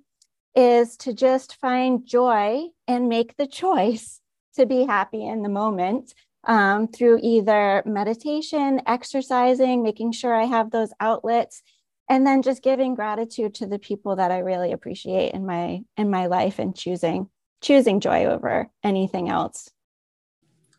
is 0.54 0.96
to 0.98 1.12
just 1.12 1.56
find 1.56 2.06
joy 2.06 2.64
and 2.86 3.08
make 3.08 3.36
the 3.36 3.46
choice 3.46 4.20
to 4.56 4.66
be 4.66 4.84
happy 4.84 5.24
in 5.24 5.42
the 5.42 5.48
moment 5.48 6.14
um, 6.44 6.88
through 6.88 7.20
either 7.22 7.82
meditation, 7.84 8.80
exercising, 8.86 9.82
making 9.82 10.12
sure 10.12 10.34
I 10.34 10.44
have 10.44 10.70
those 10.70 10.92
outlets, 11.00 11.62
and 12.08 12.26
then 12.26 12.42
just 12.42 12.62
giving 12.62 12.94
gratitude 12.94 13.54
to 13.56 13.66
the 13.66 13.78
people 13.78 14.16
that 14.16 14.30
I 14.30 14.38
really 14.38 14.72
appreciate 14.72 15.32
in 15.32 15.44
my 15.44 15.82
in 15.96 16.10
my 16.10 16.26
life 16.26 16.58
and 16.58 16.74
choosing 16.74 17.28
choosing 17.60 18.00
joy 18.00 18.24
over 18.24 18.70
anything 18.82 19.28
else. 19.28 19.68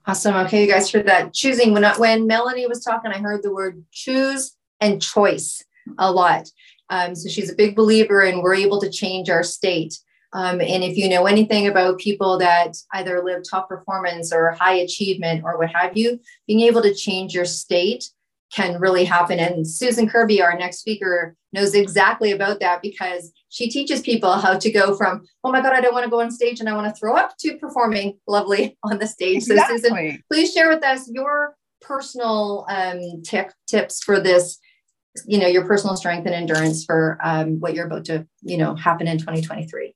Awesome. 0.06 0.36
Okay, 0.36 0.66
you 0.66 0.72
guys 0.72 0.92
heard 0.92 1.08
that. 1.08 1.34
Choosing. 1.34 1.74
When, 1.74 1.84
when 1.98 2.26
Melanie 2.26 2.68
was 2.68 2.84
talking, 2.84 3.12
I 3.12 3.20
heard 3.20 3.44
the 3.44 3.54
word 3.54 3.84
choose 3.92 4.56
and 4.80 5.02
choice 5.02 5.64
a 5.98 6.12
lot. 6.12 6.50
Um, 6.90 7.16
so 7.16 7.30
she's 7.30 7.52
a 7.52 7.56
big 7.56 7.76
believer 7.76 8.24
in 8.24 8.42
we're 8.42 8.56
able 8.56 8.82
to 8.82 8.90
change 8.90 9.30
our 9.30 9.44
state. 9.44 10.00
Um, 10.34 10.62
and 10.62 10.84
if 10.84 10.96
you 10.96 11.10
know 11.10 11.26
anything 11.26 11.68
about 11.68 12.00
people 12.00 12.38
that 12.40 12.78
either 12.94 13.24
live 13.24 13.44
top 13.50 13.68
performance 13.68 14.32
or 14.32 14.52
high 14.52 14.76
achievement 14.76 15.44
or 15.44 15.58
what 15.58 15.72
have 15.74 15.98
you, 15.98 16.20
being 16.48 16.62
able 16.62 16.82
to 16.84 16.94
change 16.94 17.34
your 17.34 17.46
state 17.46 18.10
can 18.54 18.80
really 18.80 19.06
happen. 19.06 19.40
And 19.40 19.68
Susan 19.68 20.08
Kirby, 20.10 20.42
our 20.42 20.58
next 20.58 20.80
speaker, 20.80 21.36
knows 21.54 21.74
exactly 21.74 22.32
about 22.32 22.60
that 22.60 22.82
because 22.82 23.32
she 23.50 23.70
teaches 23.70 24.02
people 24.02 24.34
how 24.34 24.58
to 24.58 24.72
go 24.72 24.96
from, 24.96 25.26
oh 25.44 25.52
my 25.52 25.62
God, 25.62 25.74
I 25.74 25.82
don't 25.82 25.94
want 25.94 26.04
to 26.06 26.10
go 26.10 26.22
on 26.22 26.32
stage 26.32 26.60
and 26.60 26.70
I 26.70 26.74
want 26.74 26.94
to 26.94 27.00
throw 27.00 27.16
up 27.16 27.36
to 27.40 27.58
performing 27.58 28.18
lovely 28.28 28.78
on 28.84 29.00
the 29.00 29.08
stage. 29.08 29.38
Exactly. 29.38 29.78
So, 29.78 29.90
Susan, 29.90 30.24
please 30.32 30.54
share 30.54 30.70
with 30.70 30.84
us 30.84 31.10
your 31.12 31.56
personal 31.82 32.66
um, 32.70 33.22
tip, 33.24 33.52
tips 33.68 34.04
for 34.04 34.20
this 34.20 34.60
you 35.26 35.40
know 35.40 35.48
your 35.48 35.66
personal 35.66 35.98
strength 35.98 36.26
and 36.28 36.36
endurance 36.36 36.86
for 36.86 37.18
um, 37.24 37.60
what 37.60 37.74
you're 37.74 37.88
about 37.88 38.06
to 38.06 38.26
you 38.42 38.56
know 38.58 38.76
happen 38.76 39.08
in 39.08 39.18
2023 39.18 39.94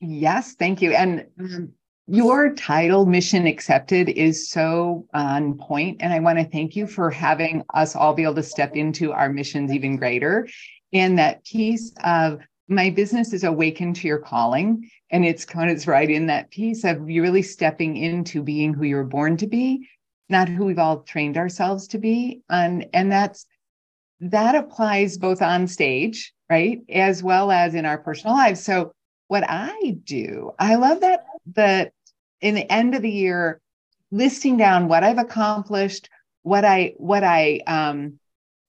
Yes, 0.00 0.54
thank 0.54 0.80
you. 0.80 0.92
And 0.92 1.26
um, 1.40 1.72
your 2.08 2.54
title, 2.54 3.04
Mission 3.04 3.46
Accepted, 3.46 4.08
is 4.08 4.48
so 4.48 5.06
on 5.12 5.58
point. 5.58 5.98
And 6.00 6.12
I 6.12 6.20
want 6.20 6.38
to 6.38 6.44
thank 6.44 6.74
you 6.74 6.86
for 6.86 7.10
having 7.10 7.62
us 7.74 7.94
all 7.94 8.14
be 8.14 8.22
able 8.22 8.36
to 8.36 8.42
step 8.42 8.74
into 8.76 9.12
our 9.12 9.28
missions 9.28 9.70
even 9.72 9.96
greater. 9.96 10.48
And 10.94 11.18
that 11.18 11.44
piece 11.44 11.92
of 12.02 12.40
my 12.66 12.88
business 12.88 13.34
is 13.34 13.44
awakened 13.44 13.96
to 13.96 14.08
your 14.08 14.18
calling. 14.18 14.90
And 15.10 15.24
it's 15.24 15.44
kind 15.44 15.70
of 15.70 15.86
right 15.86 16.08
in 16.08 16.26
that 16.28 16.50
piece 16.50 16.82
of 16.84 17.10
you 17.10 17.20
really 17.20 17.42
stepping 17.42 17.98
into 17.98 18.42
being 18.42 18.72
who 18.72 18.84
you're 18.84 19.04
born 19.04 19.36
to 19.36 19.46
be, 19.46 19.86
not 20.30 20.48
who 20.48 20.64
we've 20.64 20.78
all 20.78 21.02
trained 21.02 21.36
ourselves 21.36 21.88
to 21.88 21.98
be. 21.98 22.40
And, 22.48 22.86
and 22.94 23.12
that's 23.12 23.44
that 24.20 24.54
applies 24.54 25.18
both 25.18 25.42
on 25.42 25.66
stage, 25.66 26.32
right? 26.48 26.80
As 26.88 27.22
well 27.22 27.50
as 27.50 27.74
in 27.74 27.84
our 27.84 27.98
personal 27.98 28.34
lives. 28.34 28.64
So 28.64 28.92
what 29.28 29.44
I 29.46 29.98
do, 30.04 30.52
I 30.58 30.76
love 30.76 31.00
that 31.00 31.24
that 31.54 31.92
in 32.40 32.54
the 32.54 32.70
end 32.70 32.94
of 32.94 33.02
the 33.02 33.10
year, 33.10 33.60
listing 34.10 34.56
down 34.56 34.88
what 34.88 35.04
I've 35.04 35.18
accomplished, 35.18 36.08
what 36.42 36.64
I 36.64 36.94
what 36.96 37.24
I 37.24 37.60
um, 37.66 38.18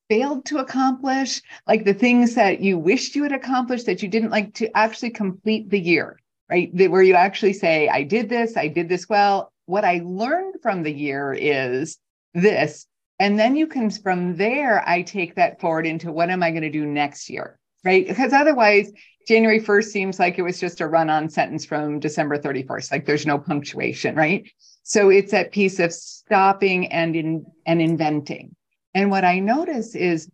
failed 0.10 0.46
to 0.46 0.58
accomplish, 0.58 1.42
like 1.68 1.86
the 1.86 1.94
things 1.94 2.36
that 2.36 2.60
you 2.60 2.78
wished 2.78 3.16
you 3.16 3.24
had 3.24 3.32
accomplished 3.32 3.86
that 3.86 4.02
you 4.02 4.10
didn't 4.10 4.32
like 4.32 4.54
to 4.56 4.76
actually 4.76 5.12
complete 5.12 5.70
the 5.70 5.80
year, 5.80 6.20
right? 6.50 6.76
That 6.76 6.92
where 6.92 7.04
you 7.04 7.14
actually 7.14 7.54
say, 7.54 7.88
I 7.88 8.04
did 8.04 8.28
this, 8.28 8.58
I 8.58 8.68
did 8.68 8.90
this 8.90 9.08
well. 9.08 9.52
What 9.68 9.86
I 9.86 10.02
learned 10.04 10.56
from 10.64 10.82
the 10.82 10.92
year 10.92 11.34
is 11.34 11.98
this. 12.34 12.88
And 13.20 13.38
then 13.38 13.56
you 13.56 13.68
can, 13.68 13.92
from 13.92 14.38
there, 14.38 14.88
I 14.88 15.04
take 15.04 15.36
that 15.36 15.60
forward 15.60 15.86
into 15.86 16.12
what 16.12 16.30
am 16.30 16.42
I 16.42 16.52
going 16.52 16.64
to 16.64 16.72
do 16.72 16.86
next 16.86 17.30
year? 17.30 17.59
Right. 17.84 18.08
Because 18.08 18.34
otherwise, 18.34 18.92
January 19.28 19.62
1st 19.62 19.86
seems 19.86 20.20
like 20.20 20.38
it 20.38 20.42
was 20.42 20.60
just 20.60 20.82
a 20.82 20.88
run 20.88 21.10
on 21.10 21.30
sentence 21.30 21.64
from 21.64 22.00
December 22.00 22.38
31st. 22.38 22.92
Like 22.92 23.06
there's 23.06 23.26
no 23.26 23.38
punctuation, 23.38 24.16
right? 24.16 24.50
So 24.84 25.10
it's 25.10 25.32
that 25.32 25.52
piece 25.52 25.80
of 25.80 25.94
stopping 25.94 26.88
and 26.88 27.16
in 27.16 27.46
and 27.66 27.82
inventing. 27.82 28.56
And 28.94 29.12
what 29.12 29.24
I 29.24 29.40
notice 29.40 29.96
is 29.96 30.30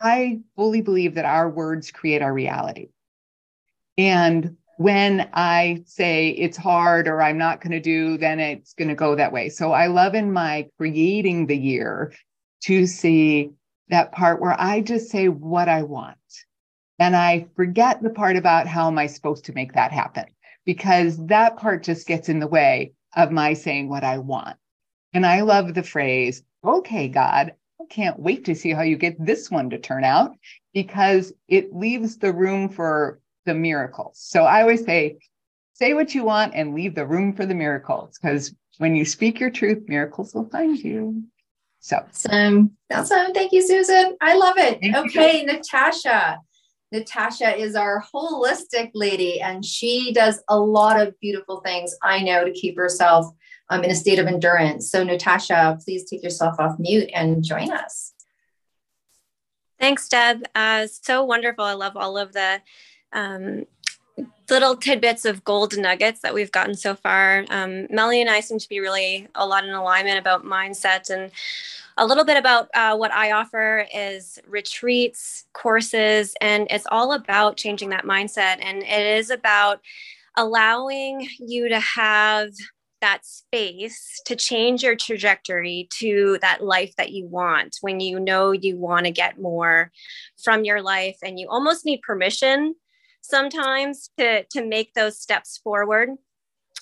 I 0.00 0.40
fully 0.56 0.80
believe 0.80 1.16
that 1.16 1.24
our 1.24 1.50
words 1.50 1.90
create 1.90 2.22
our 2.22 2.32
reality. 2.32 2.88
And 3.98 4.56
when 4.78 5.28
I 5.32 5.82
say 5.86 6.30
it's 6.30 6.56
hard 6.56 7.08
or 7.08 7.20
I'm 7.20 7.38
not 7.38 7.60
going 7.60 7.72
to 7.72 7.80
do, 7.80 8.16
then 8.16 8.40
it's 8.40 8.74
going 8.74 8.88
to 8.88 8.94
go 8.94 9.14
that 9.16 9.32
way. 9.32 9.48
So 9.48 9.72
I 9.72 9.88
love 9.88 10.14
in 10.14 10.32
my 10.32 10.68
creating 10.78 11.46
the 11.46 11.56
year 11.56 12.12
to 12.62 12.86
see 12.86 13.50
that 13.92 14.10
part 14.10 14.40
where 14.40 14.58
I 14.58 14.80
just 14.80 15.10
say 15.10 15.28
what 15.28 15.68
I 15.68 15.82
want. 15.82 16.16
And 16.98 17.14
I 17.14 17.46
forget 17.56 18.02
the 18.02 18.10
part 18.10 18.36
about 18.36 18.66
how 18.66 18.88
am 18.88 18.98
I 18.98 19.06
supposed 19.06 19.44
to 19.46 19.52
make 19.52 19.74
that 19.74 19.92
happen? 19.92 20.24
Because 20.64 21.18
that 21.26 21.58
part 21.58 21.82
just 21.82 22.06
gets 22.06 22.28
in 22.28 22.38
the 22.38 22.46
way 22.46 22.94
of 23.14 23.30
my 23.30 23.52
saying 23.52 23.88
what 23.88 24.02
I 24.02 24.18
want. 24.18 24.56
And 25.12 25.26
I 25.26 25.42
love 25.42 25.74
the 25.74 25.82
phrase, 25.82 26.42
okay, 26.64 27.08
God, 27.08 27.52
I 27.80 27.84
can't 27.90 28.18
wait 28.18 28.46
to 28.46 28.54
see 28.54 28.70
how 28.70 28.82
you 28.82 28.96
get 28.96 29.22
this 29.24 29.50
one 29.50 29.68
to 29.70 29.78
turn 29.78 30.04
out 30.04 30.32
because 30.72 31.34
it 31.48 31.74
leaves 31.74 32.16
the 32.16 32.32
room 32.32 32.70
for 32.70 33.20
the 33.44 33.54
miracles. 33.54 34.18
So 34.18 34.44
I 34.44 34.62
always 34.62 34.84
say, 34.84 35.18
say 35.74 35.92
what 35.92 36.14
you 36.14 36.24
want 36.24 36.54
and 36.54 36.74
leave 36.74 36.94
the 36.94 37.06
room 37.06 37.34
for 37.34 37.44
the 37.44 37.54
miracles 37.54 38.18
because 38.18 38.54
when 38.78 38.96
you 38.96 39.04
speak 39.04 39.38
your 39.38 39.50
truth, 39.50 39.84
miracles 39.86 40.32
will 40.32 40.48
find 40.48 40.78
you. 40.78 41.24
So 41.82 41.96
awesome. 41.96 42.76
Awesome. 42.92 43.32
Thank 43.32 43.50
you, 43.50 43.66
Susan. 43.66 44.16
I 44.20 44.36
love 44.36 44.56
it. 44.56 44.78
Thank 44.80 44.96
okay, 44.96 45.40
you. 45.40 45.46
Natasha. 45.46 46.38
Natasha 46.92 47.56
is 47.56 47.74
our 47.74 48.04
holistic 48.14 48.92
lady, 48.94 49.40
and 49.40 49.64
she 49.64 50.12
does 50.12 50.42
a 50.48 50.58
lot 50.58 51.00
of 51.00 51.18
beautiful 51.18 51.60
things 51.60 51.94
I 52.02 52.22
know 52.22 52.44
to 52.44 52.52
keep 52.52 52.76
herself 52.76 53.26
um, 53.68 53.82
in 53.82 53.90
a 53.90 53.94
state 53.96 54.20
of 54.20 54.26
endurance. 54.26 54.90
So, 54.90 55.02
Natasha, 55.02 55.78
please 55.84 56.08
take 56.08 56.22
yourself 56.22 56.60
off 56.60 56.78
mute 56.78 57.10
and 57.14 57.42
join 57.42 57.72
us. 57.72 58.12
Thanks, 59.80 60.08
Deb. 60.08 60.44
Uh, 60.54 60.86
so 60.86 61.24
wonderful. 61.24 61.64
I 61.64 61.72
love 61.72 61.96
all 61.96 62.16
of 62.16 62.32
the 62.32 62.60
um, 63.12 63.64
little 64.50 64.76
tidbits 64.76 65.24
of 65.24 65.44
gold 65.44 65.76
nuggets 65.76 66.20
that 66.20 66.34
we've 66.34 66.52
gotten 66.52 66.74
so 66.74 66.94
far. 66.94 67.44
Um, 67.48 67.86
Melanie 67.90 68.20
and 68.20 68.30
I 68.30 68.40
seem 68.40 68.58
to 68.58 68.68
be 68.68 68.80
really 68.80 69.28
a 69.34 69.46
lot 69.46 69.64
in 69.64 69.70
alignment 69.70 70.18
about 70.18 70.44
mindset 70.44 71.08
and 71.10 71.30
a 71.96 72.06
little 72.06 72.24
bit 72.24 72.36
about 72.36 72.68
uh, 72.74 72.96
what 72.96 73.12
I 73.12 73.32
offer 73.32 73.86
is 73.94 74.38
retreats, 74.46 75.44
courses, 75.52 76.34
and 76.40 76.66
it's 76.70 76.86
all 76.90 77.12
about 77.12 77.56
changing 77.56 77.90
that 77.90 78.04
mindset. 78.04 78.58
And 78.62 78.82
it 78.82 79.18
is 79.18 79.30
about 79.30 79.80
allowing 80.36 81.28
you 81.38 81.68
to 81.68 81.80
have 81.80 82.52
that 83.02 83.26
space 83.26 84.20
to 84.24 84.36
change 84.36 84.82
your 84.82 84.94
trajectory 84.94 85.88
to 85.98 86.38
that 86.40 86.62
life 86.62 86.94
that 86.96 87.10
you 87.10 87.26
want 87.26 87.76
when 87.80 88.00
you 88.00 88.20
know 88.20 88.52
you 88.52 88.76
want 88.76 89.04
to 89.04 89.10
get 89.10 89.40
more 89.40 89.90
from 90.42 90.64
your 90.64 90.80
life 90.80 91.16
and 91.22 91.38
you 91.38 91.48
almost 91.50 91.84
need 91.84 92.00
permission 92.02 92.74
sometimes 93.22 94.10
to 94.18 94.44
to 94.50 94.64
make 94.64 94.94
those 94.94 95.18
steps 95.18 95.58
forward 95.58 96.10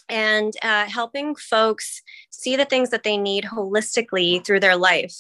and 0.09 0.55
uh, 0.63 0.87
helping 0.87 1.37
folks 1.37 2.03
see 2.31 2.57
the 2.57 2.65
things 2.65 2.91
that 2.91 3.05
they 3.05 3.17
need 3.17 3.45
holistically 3.45 4.45
through 4.45 4.61
their 4.61 4.77
life 4.77 5.15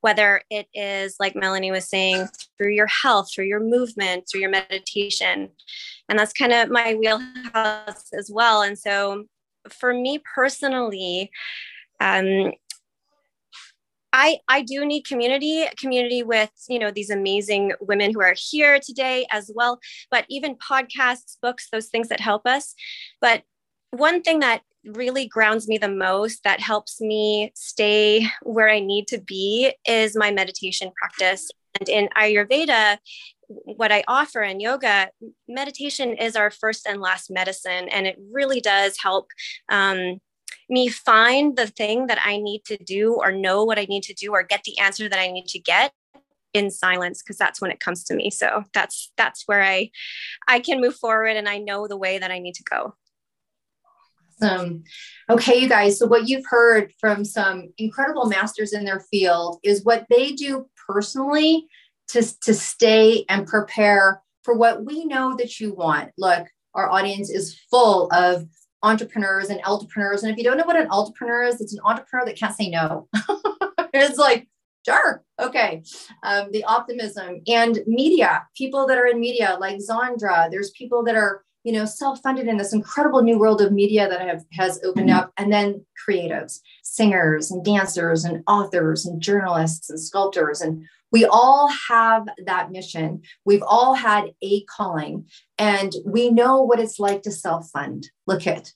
whether 0.00 0.42
it 0.50 0.66
is 0.74 1.16
like 1.18 1.34
melanie 1.34 1.70
was 1.70 1.88
saying 1.88 2.28
through 2.58 2.72
your 2.72 2.86
health 2.86 3.30
through 3.32 3.46
your 3.46 3.60
movement 3.60 4.24
through 4.30 4.42
your 4.42 4.50
meditation. 4.50 5.48
And 6.08 6.18
that's 6.18 6.32
kind 6.32 6.52
of 6.52 6.70
my 6.70 6.94
wheelhouse 6.94 8.12
as 8.12 8.30
well. 8.30 8.60
And 8.62 8.78
so 8.78 9.24
for 9.70 9.94
me 9.94 10.20
personally 10.34 11.30
um, 12.00 12.52
I, 14.16 14.38
I 14.48 14.62
do 14.62 14.86
need 14.86 15.02
community 15.02 15.66
community 15.78 16.22
with 16.22 16.50
you 16.68 16.78
know 16.78 16.90
these 16.90 17.10
amazing 17.10 17.72
women 17.80 18.14
who 18.14 18.22
are 18.22 18.34
here 18.36 18.78
today 18.78 19.26
as 19.32 19.50
well 19.54 19.80
but 20.10 20.24
even 20.30 20.56
podcasts 20.56 21.36
books 21.42 21.68
those 21.72 21.88
things 21.88 22.08
that 22.08 22.20
help 22.20 22.46
us 22.46 22.74
but 23.20 23.42
one 23.90 24.22
thing 24.22 24.40
that 24.40 24.62
really 24.84 25.26
grounds 25.26 25.68
me 25.68 25.78
the 25.78 25.88
most 25.88 26.44
that 26.44 26.60
helps 26.60 27.00
me 27.00 27.52
stay 27.54 28.26
where 28.42 28.68
I 28.68 28.80
need 28.80 29.08
to 29.08 29.20
be 29.20 29.72
is 29.86 30.16
my 30.16 30.30
meditation 30.30 30.92
practice. 30.96 31.48
And 31.80 31.88
in 31.88 32.08
Ayurveda, 32.16 32.98
what 33.48 33.92
I 33.92 34.04
offer 34.06 34.42
in 34.42 34.60
yoga, 34.60 35.10
meditation 35.48 36.16
is 36.16 36.36
our 36.36 36.50
first 36.50 36.86
and 36.86 37.00
last 37.00 37.30
medicine. 37.30 37.88
And 37.88 38.06
it 38.06 38.16
really 38.32 38.60
does 38.60 38.96
help 39.02 39.28
um, 39.68 40.18
me 40.68 40.88
find 40.88 41.56
the 41.56 41.66
thing 41.66 42.06
that 42.06 42.18
I 42.24 42.38
need 42.38 42.64
to 42.66 42.76
do 42.76 43.14
or 43.14 43.32
know 43.32 43.64
what 43.64 43.78
I 43.78 43.84
need 43.84 44.02
to 44.04 44.14
do 44.14 44.32
or 44.32 44.42
get 44.42 44.62
the 44.64 44.78
answer 44.78 45.08
that 45.08 45.18
I 45.18 45.30
need 45.30 45.46
to 45.48 45.58
get 45.58 45.92
in 46.54 46.70
silence 46.70 47.22
because 47.22 47.36
that's 47.36 47.60
when 47.60 47.70
it 47.70 47.80
comes 47.80 48.04
to 48.04 48.14
me 48.14 48.30
so 48.30 48.62
that's 48.72 49.12
that's 49.16 49.42
where 49.46 49.62
i 49.62 49.90
i 50.46 50.60
can 50.60 50.80
move 50.80 50.94
forward 50.94 51.36
and 51.36 51.48
i 51.48 51.58
know 51.58 51.88
the 51.88 51.96
way 51.96 52.16
that 52.16 52.30
i 52.30 52.38
need 52.38 52.54
to 52.54 52.62
go 52.62 52.94
Awesome. 54.42 54.82
Okay, 55.30 55.60
you 55.60 55.68
guys. 55.68 55.98
So, 55.98 56.06
what 56.06 56.28
you've 56.28 56.46
heard 56.46 56.92
from 56.98 57.24
some 57.24 57.72
incredible 57.78 58.26
masters 58.26 58.72
in 58.72 58.84
their 58.84 58.98
field 58.98 59.60
is 59.62 59.84
what 59.84 60.06
they 60.10 60.32
do 60.32 60.68
personally 60.88 61.68
to, 62.08 62.40
to 62.40 62.52
stay 62.52 63.24
and 63.28 63.46
prepare 63.46 64.22
for 64.42 64.54
what 64.54 64.84
we 64.84 65.04
know 65.04 65.36
that 65.36 65.60
you 65.60 65.72
want. 65.72 66.10
Look, 66.18 66.46
our 66.74 66.90
audience 66.90 67.30
is 67.30 67.58
full 67.70 68.10
of 68.12 68.46
entrepreneurs 68.84 69.48
and 69.48 69.60
entrepreneurs. 69.64 70.22
And 70.22 70.30
if 70.30 70.38
you 70.38 70.44
don't 70.44 70.56
know 70.56 70.64
what 70.64 70.80
an 70.80 70.88
entrepreneur 70.90 71.42
is, 71.44 71.60
it's 71.60 71.72
an 71.72 71.80
entrepreneur 71.84 72.26
that 72.26 72.36
can't 72.36 72.54
say 72.54 72.68
no. 72.68 73.08
it's 73.94 74.18
like, 74.18 74.46
sure, 74.86 75.24
okay. 75.40 75.82
Um, 76.22 76.50
the 76.52 76.64
optimism 76.64 77.40
and 77.48 77.80
media, 77.86 78.46
people 78.56 78.86
that 78.86 78.98
are 78.98 79.06
in 79.06 79.18
media 79.18 79.56
like 79.58 79.78
Zandra, 79.78 80.50
there's 80.50 80.70
people 80.70 81.02
that 81.04 81.16
are 81.16 81.42
you 81.64 81.72
know 81.72 81.86
self-funded 81.86 82.46
in 82.46 82.58
this 82.58 82.74
incredible 82.74 83.22
new 83.22 83.38
world 83.38 83.62
of 83.62 83.72
media 83.72 84.06
that 84.06 84.20
have 84.20 84.44
has 84.52 84.78
opened 84.84 85.10
up 85.10 85.32
and 85.38 85.50
then 85.50 85.82
creatives 86.06 86.60
singers 86.82 87.50
and 87.50 87.64
dancers 87.64 88.22
and 88.24 88.44
authors 88.46 89.06
and 89.06 89.22
journalists 89.22 89.88
and 89.88 89.98
sculptors 89.98 90.60
and 90.60 90.84
we 91.14 91.24
all 91.26 91.70
have 91.88 92.26
that 92.44 92.72
mission. 92.72 93.22
We've 93.44 93.62
all 93.62 93.94
had 93.94 94.32
a 94.42 94.64
calling, 94.64 95.26
and 95.58 95.92
we 96.04 96.28
know 96.28 96.60
what 96.60 96.80
it's 96.80 96.98
like 96.98 97.22
to 97.22 97.30
self 97.30 97.70
fund. 97.70 98.08
Look 98.26 98.48
at, 98.48 98.72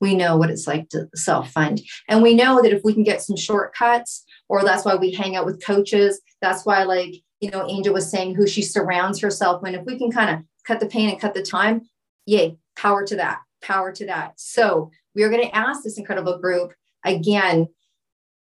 we 0.00 0.16
know 0.16 0.36
what 0.36 0.50
it's 0.50 0.66
like 0.66 0.88
to 0.88 1.08
self 1.14 1.52
fund. 1.52 1.80
And 2.08 2.24
we 2.24 2.34
know 2.34 2.60
that 2.60 2.72
if 2.72 2.82
we 2.82 2.92
can 2.92 3.04
get 3.04 3.22
some 3.22 3.36
shortcuts, 3.36 4.24
or 4.48 4.64
that's 4.64 4.84
why 4.84 4.96
we 4.96 5.12
hang 5.12 5.36
out 5.36 5.46
with 5.46 5.64
coaches, 5.64 6.20
that's 6.42 6.66
why, 6.66 6.82
like, 6.82 7.14
you 7.38 7.52
know, 7.52 7.64
Angel 7.68 7.94
was 7.94 8.10
saying 8.10 8.34
who 8.34 8.48
she 8.48 8.62
surrounds 8.62 9.20
herself 9.20 9.62
when, 9.62 9.76
if 9.76 9.84
we 9.84 9.96
can 9.96 10.10
kind 10.10 10.34
of 10.34 10.44
cut 10.66 10.80
the 10.80 10.86
pain 10.86 11.08
and 11.08 11.20
cut 11.20 11.34
the 11.34 11.42
time, 11.42 11.82
yay, 12.26 12.56
power 12.74 13.06
to 13.06 13.14
that, 13.14 13.38
power 13.62 13.92
to 13.92 14.06
that. 14.06 14.32
So 14.38 14.90
we 15.14 15.22
are 15.22 15.30
going 15.30 15.48
to 15.48 15.56
ask 15.56 15.84
this 15.84 15.98
incredible 15.98 16.40
group 16.40 16.72
again 17.04 17.68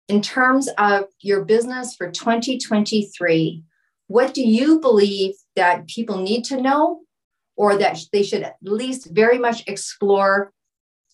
in 0.08 0.22
terms 0.22 0.68
of 0.78 1.04
your 1.20 1.44
business 1.44 1.94
for 1.94 2.10
2023, 2.10 3.62
what 4.06 4.32
do 4.32 4.42
you 4.42 4.80
believe 4.80 5.34
that 5.54 5.86
people 5.86 6.18
need 6.18 6.44
to 6.44 6.60
know 6.60 7.00
or 7.56 7.76
that 7.76 8.00
they 8.12 8.22
should 8.22 8.42
at 8.42 8.56
least 8.62 9.10
very 9.10 9.38
much 9.38 9.64
explore 9.66 10.52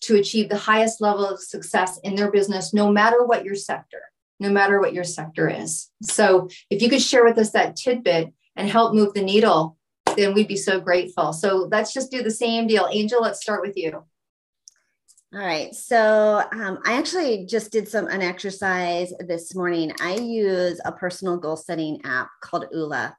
to 0.01 0.15
achieve 0.15 0.47
the 0.49 0.57
highest 0.57 1.01
level 1.01 1.25
of 1.25 1.39
success 1.39 1.99
in 2.03 2.15
their 2.15 2.31
business, 2.31 2.73
no 2.73 2.91
matter 2.91 3.25
what 3.25 3.43
your 3.43 3.55
sector, 3.55 4.01
no 4.39 4.49
matter 4.49 4.79
what 4.79 4.93
your 4.93 5.03
sector 5.03 5.49
is? 5.49 5.89
So, 6.03 6.47
if 6.69 6.81
you 6.81 6.89
could 6.89 7.01
share 7.01 7.25
with 7.25 7.37
us 7.37 7.51
that 7.51 7.75
tidbit 7.75 8.31
and 8.55 8.69
help 8.69 8.93
move 8.93 9.13
the 9.13 9.23
needle, 9.23 9.77
then 10.15 10.33
we'd 10.33 10.47
be 10.47 10.55
so 10.55 10.79
grateful. 10.79 11.33
So, 11.33 11.67
let's 11.71 11.93
just 11.93 12.11
do 12.11 12.21
the 12.21 12.31
same 12.31 12.67
deal. 12.67 12.87
Angel, 12.91 13.21
let's 13.21 13.41
start 13.41 13.61
with 13.61 13.75
you. 13.75 14.03
All 15.35 15.41
right. 15.41 15.75
So 15.75 16.43
um, 16.53 16.79
I 16.85 16.93
actually 16.93 17.45
just 17.45 17.69
did 17.69 17.89
some 17.89 18.07
an 18.07 18.21
exercise 18.21 19.11
this 19.19 19.53
morning. 19.53 19.91
I 19.99 20.15
use 20.15 20.79
a 20.85 20.93
personal 20.93 21.35
goal 21.35 21.57
setting 21.57 21.99
app 22.05 22.29
called 22.41 22.67
Oola. 22.73 23.17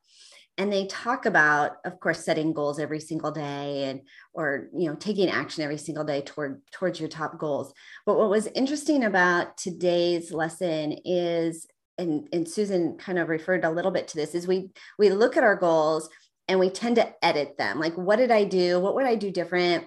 And 0.56 0.72
they 0.72 0.86
talk 0.86 1.26
about, 1.26 1.72
of 1.84 2.00
course, 2.00 2.24
setting 2.24 2.54
goals 2.54 2.78
every 2.78 3.00
single 3.00 3.30
day 3.32 3.90
and 3.90 4.00
or 4.32 4.68
you 4.74 4.88
know 4.88 4.96
taking 4.96 5.28
action 5.28 5.62
every 5.62 5.76
single 5.76 6.04
day 6.04 6.22
toward 6.22 6.62
towards 6.72 6.98
your 6.98 7.10
top 7.10 7.38
goals. 7.38 7.74
But 8.06 8.16
what 8.16 8.30
was 8.30 8.46
interesting 8.46 9.04
about 9.04 9.58
today's 9.58 10.32
lesson 10.32 10.96
is, 11.04 11.66
and, 11.98 12.26
and 12.32 12.48
Susan 12.48 12.96
kind 12.96 13.18
of 13.18 13.28
referred 13.28 13.66
a 13.66 13.70
little 13.70 13.90
bit 13.90 14.08
to 14.08 14.16
this, 14.16 14.34
is 14.34 14.46
we 14.48 14.70
we 14.98 15.10
look 15.10 15.36
at 15.36 15.44
our 15.44 15.56
goals 15.56 16.08
and 16.48 16.58
we 16.58 16.70
tend 16.70 16.96
to 16.96 17.12
edit 17.22 17.58
them. 17.58 17.78
Like, 17.78 17.94
what 17.96 18.16
did 18.16 18.30
I 18.30 18.44
do? 18.44 18.80
What 18.80 18.94
would 18.94 19.04
I 19.04 19.16
do 19.16 19.30
different? 19.30 19.86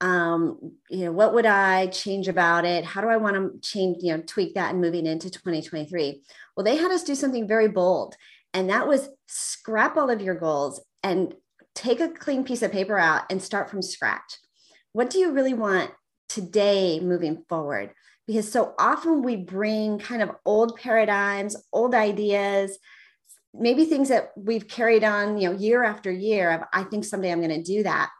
Um, 0.00 0.72
you 0.88 1.04
know, 1.04 1.12
what 1.12 1.34
would 1.34 1.46
I 1.46 1.88
change 1.88 2.28
about 2.28 2.64
it? 2.64 2.84
How 2.84 3.00
do 3.00 3.08
I 3.08 3.16
want 3.16 3.34
to 3.36 3.68
change, 3.68 3.98
you 4.00 4.16
know, 4.16 4.22
tweak 4.26 4.54
that 4.54 4.70
and 4.70 4.80
moving 4.80 5.06
into 5.06 5.30
2023? 5.30 6.22
Well, 6.56 6.64
they 6.64 6.76
had 6.76 6.92
us 6.92 7.02
do 7.02 7.14
something 7.14 7.48
very 7.48 7.68
bold, 7.68 8.14
and 8.54 8.70
that 8.70 8.86
was 8.86 9.08
scrap 9.26 9.96
all 9.96 10.10
of 10.10 10.22
your 10.22 10.36
goals 10.36 10.80
and 11.02 11.34
take 11.74 12.00
a 12.00 12.08
clean 12.08 12.44
piece 12.44 12.62
of 12.62 12.72
paper 12.72 12.98
out 12.98 13.22
and 13.30 13.42
start 13.42 13.70
from 13.70 13.82
scratch. 13.82 14.38
What 14.92 15.10
do 15.10 15.18
you 15.18 15.32
really 15.32 15.54
want 15.54 15.90
today 16.28 17.00
moving 17.00 17.44
forward? 17.48 17.92
Because 18.26 18.50
so 18.50 18.74
often 18.78 19.22
we 19.22 19.36
bring 19.36 19.98
kind 19.98 20.22
of 20.22 20.30
old 20.44 20.76
paradigms, 20.76 21.56
old 21.72 21.94
ideas, 21.94 22.78
maybe 23.54 23.84
things 23.84 24.10
that 24.10 24.32
we've 24.36 24.68
carried 24.68 25.02
on, 25.02 25.38
you 25.38 25.50
know, 25.50 25.58
year 25.58 25.82
after 25.82 26.10
year 26.10 26.50
of 26.50 26.62
I 26.72 26.84
think 26.84 27.04
someday 27.04 27.32
I'm 27.32 27.40
going 27.40 27.50
to 27.50 27.62
do 27.62 27.82
that 27.84 28.10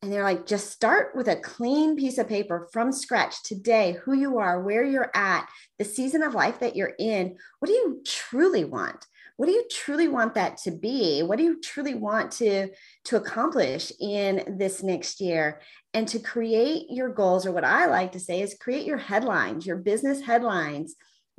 and 0.00 0.12
they're 0.12 0.22
like, 0.22 0.46
just 0.46 0.70
start 0.70 1.16
with 1.16 1.28
a 1.28 1.36
clean 1.36 1.96
piece 1.96 2.18
of 2.18 2.28
paper 2.28 2.68
from 2.72 2.92
scratch 2.92 3.42
today, 3.42 3.98
who 4.04 4.14
you 4.14 4.38
are, 4.38 4.62
where 4.62 4.84
you're 4.84 5.10
at, 5.14 5.48
the 5.78 5.84
season 5.84 6.22
of 6.22 6.34
life 6.34 6.60
that 6.60 6.76
you're 6.76 6.94
in. 6.98 7.36
What 7.58 7.66
do 7.68 7.72
you 7.72 8.02
truly 8.06 8.64
want? 8.64 9.04
What 9.36 9.46
do 9.46 9.52
you 9.52 9.64
truly 9.70 10.08
want 10.08 10.34
that 10.34 10.56
to 10.58 10.70
be? 10.70 11.22
What 11.22 11.38
do 11.38 11.44
you 11.44 11.60
truly 11.60 11.94
want 11.94 12.32
to, 12.32 12.68
to 13.04 13.16
accomplish 13.16 13.92
in 14.00 14.56
this 14.58 14.82
next 14.82 15.20
year? 15.20 15.60
And 15.94 16.06
to 16.08 16.18
create 16.18 16.86
your 16.90 17.08
goals, 17.08 17.46
or 17.46 17.52
what 17.52 17.64
I 17.64 17.86
like 17.86 18.12
to 18.12 18.20
say 18.20 18.40
is 18.40 18.56
create 18.60 18.84
your 18.84 18.98
headlines, 18.98 19.66
your 19.66 19.76
business 19.76 20.20
headlines 20.20 20.94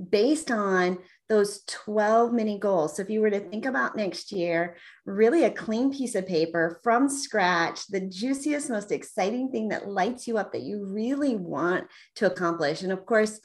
based 0.09 0.49
on 0.49 0.99
those 1.29 1.61
12 1.67 2.33
mini 2.33 2.57
goals. 2.57 2.95
So 2.95 3.03
if 3.03 3.09
you 3.09 3.21
were 3.21 3.29
to 3.29 3.39
think 3.39 3.63
mm-hmm. 3.63 3.69
about 3.69 3.95
next 3.95 4.31
year, 4.31 4.75
really 5.05 5.45
a 5.45 5.51
clean 5.51 5.93
piece 5.93 6.15
of 6.15 6.27
paper 6.27 6.79
from 6.83 7.07
scratch, 7.07 7.85
the 7.87 8.01
juiciest, 8.01 8.69
most 8.69 8.91
exciting 8.91 9.51
thing 9.51 9.69
that 9.69 9.87
lights 9.87 10.27
you 10.27 10.37
up 10.37 10.51
that 10.51 10.63
you 10.63 10.85
really 10.85 11.35
want 11.35 11.85
to 12.15 12.25
accomplish. 12.25 12.81
And 12.81 12.91
of 12.91 13.05
course, 13.05 13.39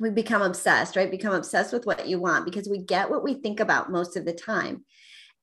we 0.00 0.10
become 0.10 0.42
obsessed, 0.42 0.96
right? 0.96 1.10
Become 1.10 1.34
obsessed 1.34 1.72
with 1.72 1.86
what 1.86 2.08
you 2.08 2.20
want 2.20 2.44
because 2.44 2.68
we 2.68 2.78
get 2.78 3.10
what 3.10 3.22
we 3.22 3.34
think 3.34 3.60
about 3.60 3.92
most 3.92 4.16
of 4.16 4.24
the 4.24 4.32
time. 4.32 4.84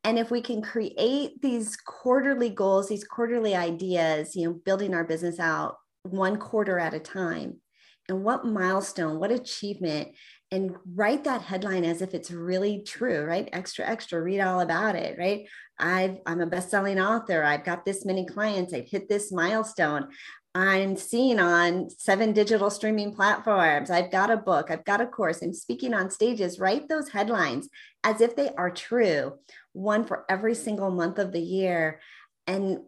And 0.03 0.19
if 0.19 0.31
we 0.31 0.41
can 0.41 0.62
create 0.62 1.41
these 1.41 1.77
quarterly 1.77 2.49
goals, 2.49 2.89
these 2.89 3.03
quarterly 3.03 3.55
ideas, 3.55 4.36
you 4.36 4.47
know, 4.47 4.53
building 4.53 4.93
our 4.93 5.03
business 5.03 5.39
out 5.39 5.77
one 6.03 6.38
quarter 6.38 6.79
at 6.79 6.93
a 6.93 6.99
time, 6.99 7.62
and 8.10 8.23
what 8.23 8.45
milestone, 8.45 9.19
what 9.19 9.31
achievement 9.31 10.10
and 10.51 10.75
write 10.95 11.25
that 11.25 11.41
headline 11.41 11.83
as 11.83 12.01
if 12.01 12.13
it's 12.13 12.31
really 12.31 12.81
true, 12.83 13.23
right? 13.25 13.49
Extra, 13.51 13.86
extra, 13.86 14.21
read 14.21 14.39
all 14.39 14.62
about 14.62 14.95
it, 14.95 15.17
right? 15.17 15.45
I've, 15.77 16.19
I'm 16.25 16.39
a 16.41 16.45
best-selling 16.45 16.99
author. 16.99 17.43
I've 17.43 17.65
got 17.65 17.86
this 17.86 18.05
many 18.05 18.25
clients. 18.25 18.73
I've 18.73 18.88
hit 18.88 19.10
this 19.10 19.31
milestone. 19.31 20.07
I'm 20.55 20.95
seen 20.95 21.39
on 21.39 21.89
seven 21.89 22.33
digital 22.33 22.69
streaming 22.69 23.13
platforms. 23.13 23.91
I've 23.91 24.10
got 24.10 24.31
a 24.31 24.38
book. 24.38 24.71
I've 24.71 24.86
got 24.86 25.01
a 25.01 25.05
course. 25.05 25.41
I'm 25.41 25.53
speaking 25.53 25.93
on 25.93 26.10
stages. 26.10 26.60
Write 26.60 26.88
those 26.88 27.10
headlines 27.10 27.69
as 28.03 28.21
if 28.21 28.36
they 28.36 28.49
are 28.57 28.71
true, 28.71 29.33
one 29.73 30.03
for 30.05 30.25
every 30.29 30.55
single 30.55 30.89
month 30.89 31.19
of 31.19 31.31
the 31.31 31.41
year, 31.41 31.99
and 32.47 32.79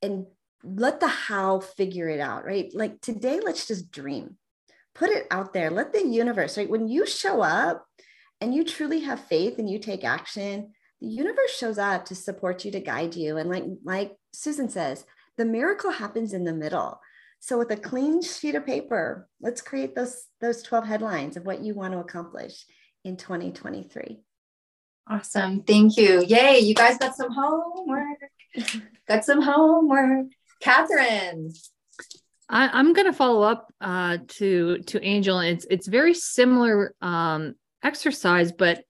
and 0.00 0.26
let 0.62 1.00
the 1.00 1.08
how 1.08 1.58
figure 1.58 2.08
it 2.08 2.20
out. 2.20 2.44
Right? 2.44 2.70
Like 2.72 3.00
today, 3.00 3.40
let's 3.42 3.66
just 3.66 3.90
dream 3.90 4.36
put 4.98 5.10
it 5.10 5.26
out 5.30 5.52
there. 5.52 5.70
Let 5.70 5.92
the 5.92 6.04
universe 6.04 6.56
right? 6.56 6.68
When 6.68 6.88
you 6.88 7.06
show 7.06 7.40
up 7.40 7.86
and 8.40 8.54
you 8.54 8.64
truly 8.64 9.00
have 9.00 9.20
faith 9.20 9.58
and 9.58 9.70
you 9.70 9.78
take 9.78 10.04
action 10.04 10.72
the 11.00 11.06
universe 11.06 11.56
shows 11.56 11.78
up 11.78 12.04
to 12.06 12.14
support 12.16 12.64
you 12.64 12.72
to 12.72 12.80
guide 12.80 13.14
you. 13.14 13.36
And 13.36 13.48
like 13.48 13.64
like 13.84 14.16
susan 14.32 14.68
says 14.68 15.04
the 15.36 15.44
miracle 15.44 15.92
happens 15.92 16.32
in 16.32 16.44
the 16.44 16.52
middle. 16.52 17.00
So 17.40 17.56
with 17.56 17.70
a 17.70 17.76
clean 17.76 18.20
sheet 18.20 18.56
of 18.56 18.66
paper 18.66 19.28
let's 19.40 19.62
create 19.62 19.94
those 19.94 20.26
those 20.40 20.62
12 20.62 20.86
headlines 20.86 21.36
of 21.36 21.46
what 21.46 21.62
you 21.62 21.74
want 21.74 21.92
to 21.92 22.00
accomplish 22.00 22.64
in 23.04 23.16
2023 23.16 24.18
awesome. 25.08 25.62
Thank 25.62 25.96
you. 25.96 26.24
Yay 26.26 26.58
you 26.58 26.74
guys 26.74 26.98
got 26.98 27.14
some 27.14 27.32
homework. 27.32 28.18
Got 29.08 29.24
some 29.24 29.42
homework. 29.42 30.26
Catherine 30.60 31.52
I, 32.48 32.80
am 32.80 32.92
going 32.92 33.06
to 33.06 33.12
follow 33.12 33.42
up 33.42 33.72
uh, 33.80 34.18
to 34.26 34.78
to 34.78 35.04
Angel. 35.04 35.40
It's 35.40 35.66
it's 35.70 35.86
very 35.86 36.14
similar 36.14 36.94
um, 37.00 37.54
exercise, 37.82 38.52
but 38.52 38.84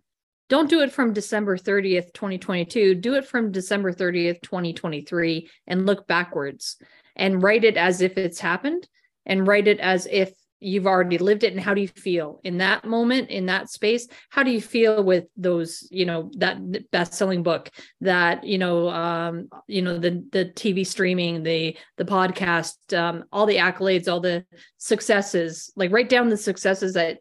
don't 0.48 0.70
do 0.70 0.80
it 0.80 0.92
from 0.92 1.12
December 1.12 1.58
30th, 1.58 2.12
2022. 2.14 2.94
Do 2.94 3.14
it 3.14 3.26
from 3.26 3.52
December 3.52 3.92
30th, 3.92 4.40
2023, 4.42 5.50
and 5.66 5.86
look 5.86 6.06
backwards 6.06 6.76
and 7.16 7.42
write 7.42 7.64
it 7.64 7.76
as 7.76 8.00
if 8.00 8.16
it's 8.16 8.38
happened, 8.38 8.88
and 9.26 9.46
write 9.46 9.66
it 9.66 9.80
as 9.80 10.06
if 10.10 10.32
you've 10.60 10.86
already 10.86 11.18
lived 11.18 11.44
it 11.44 11.52
and 11.52 11.60
how 11.60 11.74
do 11.74 11.80
you 11.80 11.88
feel 11.88 12.40
in 12.44 12.58
that 12.58 12.84
moment 12.84 13.30
in 13.30 13.46
that 13.46 13.70
space? 13.70 14.08
How 14.30 14.42
do 14.42 14.50
you 14.50 14.60
feel 14.60 15.02
with 15.02 15.24
those 15.36 15.86
you 15.90 16.06
know 16.06 16.30
that 16.36 16.90
best 16.90 17.14
selling 17.14 17.42
book 17.42 17.70
that 18.00 18.44
you 18.44 18.58
know 18.58 18.88
um 18.88 19.48
you 19.66 19.82
know 19.82 19.98
the 19.98 20.24
the 20.32 20.46
tv 20.46 20.86
streaming 20.86 21.42
the 21.42 21.76
the 21.96 22.04
podcast 22.04 22.76
um 22.96 23.24
all 23.32 23.46
the 23.46 23.56
accolades 23.56 24.10
all 24.10 24.20
the 24.20 24.44
successes 24.78 25.72
like 25.76 25.92
write 25.92 26.08
down 26.08 26.28
the 26.28 26.36
successes 26.36 26.94
that 26.94 27.18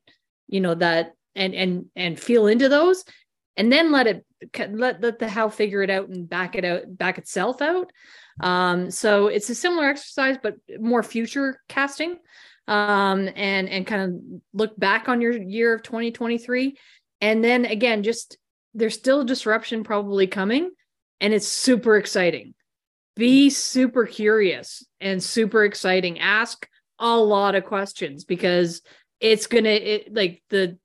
you 0.48 0.60
know 0.60 0.76
that 0.76 1.14
and 1.36 1.54
and 1.54 1.86
and 1.96 2.20
feel 2.20 2.48
into 2.48 2.70
those 2.70 3.04
and 3.58 3.72
then 3.72 3.92
let 3.92 4.08
it 4.08 4.26
let, 4.70 5.02
let 5.02 5.20
the 5.20 5.28
how 5.28 5.50
figure 5.50 5.82
it 5.82 5.90
out 5.90 6.10
and 6.10 6.30
back 6.30 6.56
it 6.56 6.64
out 6.64 6.84
back 6.88 7.18
itself 7.18 7.62
out. 7.62 7.92
Um, 8.40 8.92
so 8.92 9.28
it's 9.28 9.50
a 9.50 9.56
similar 9.56 9.90
exercise, 9.90 10.38
but 10.42 10.56
more 10.80 11.02
future 11.02 11.60
casting 11.68 12.18
um, 12.68 13.30
and 13.36 13.70
and 13.70 13.88
kind 13.88 14.02
of 14.02 14.42
look 14.54 14.78
back 14.78 15.10
on 15.10 15.22
your 15.22 15.32
year 15.32 15.74
of 15.74 15.84
2023 15.84 16.78
and 17.22 17.44
then 17.44 17.66
again 17.66 18.04
just 18.04 18.38
there's 18.74 18.94
still 18.94 19.24
disruption 19.24 19.84
probably 19.84 20.28
coming 20.28 20.70
and 21.20 21.34
it's 21.34 21.48
super 21.48 21.98
exciting. 21.98 22.54
Be 23.16 23.50
super 23.50 24.06
curious 24.06 24.86
and 25.02 25.24
super 25.24 25.64
exciting. 25.64 26.20
Ask 26.20 26.68
a 27.00 27.18
lot 27.18 27.56
of 27.56 27.66
questions 27.66 28.24
because 28.26 28.82
it's 29.20 29.48
gonna 29.48 29.70
it, 29.70 30.14
like 30.14 30.44
the 30.50 30.78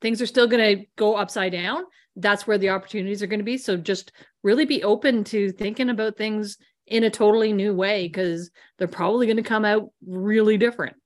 things 0.00 0.20
are 0.20 0.26
still 0.26 0.48
gonna 0.48 0.86
go 0.96 1.14
upside 1.14 1.52
down. 1.52 1.84
That's 2.16 2.46
where 2.46 2.58
the 2.58 2.70
opportunities 2.70 3.22
are 3.22 3.28
to 3.28 3.44
be. 3.44 3.58
So 3.58 3.76
just 3.76 4.10
really 4.42 4.64
be 4.64 4.82
open 4.82 5.22
to 5.24 5.52
thinking 5.52 5.90
about 5.90 6.16
things 6.16 6.58
in 6.88 7.04
a 7.04 7.10
totally 7.10 7.52
new 7.52 7.74
way 7.74 8.08
because 8.08 8.50
they're 8.78 8.88
probably 8.88 9.26
going 9.26 9.36
to 9.36 9.42
come 9.42 9.64
out 9.64 9.90
really 10.06 10.56
different 10.56 10.96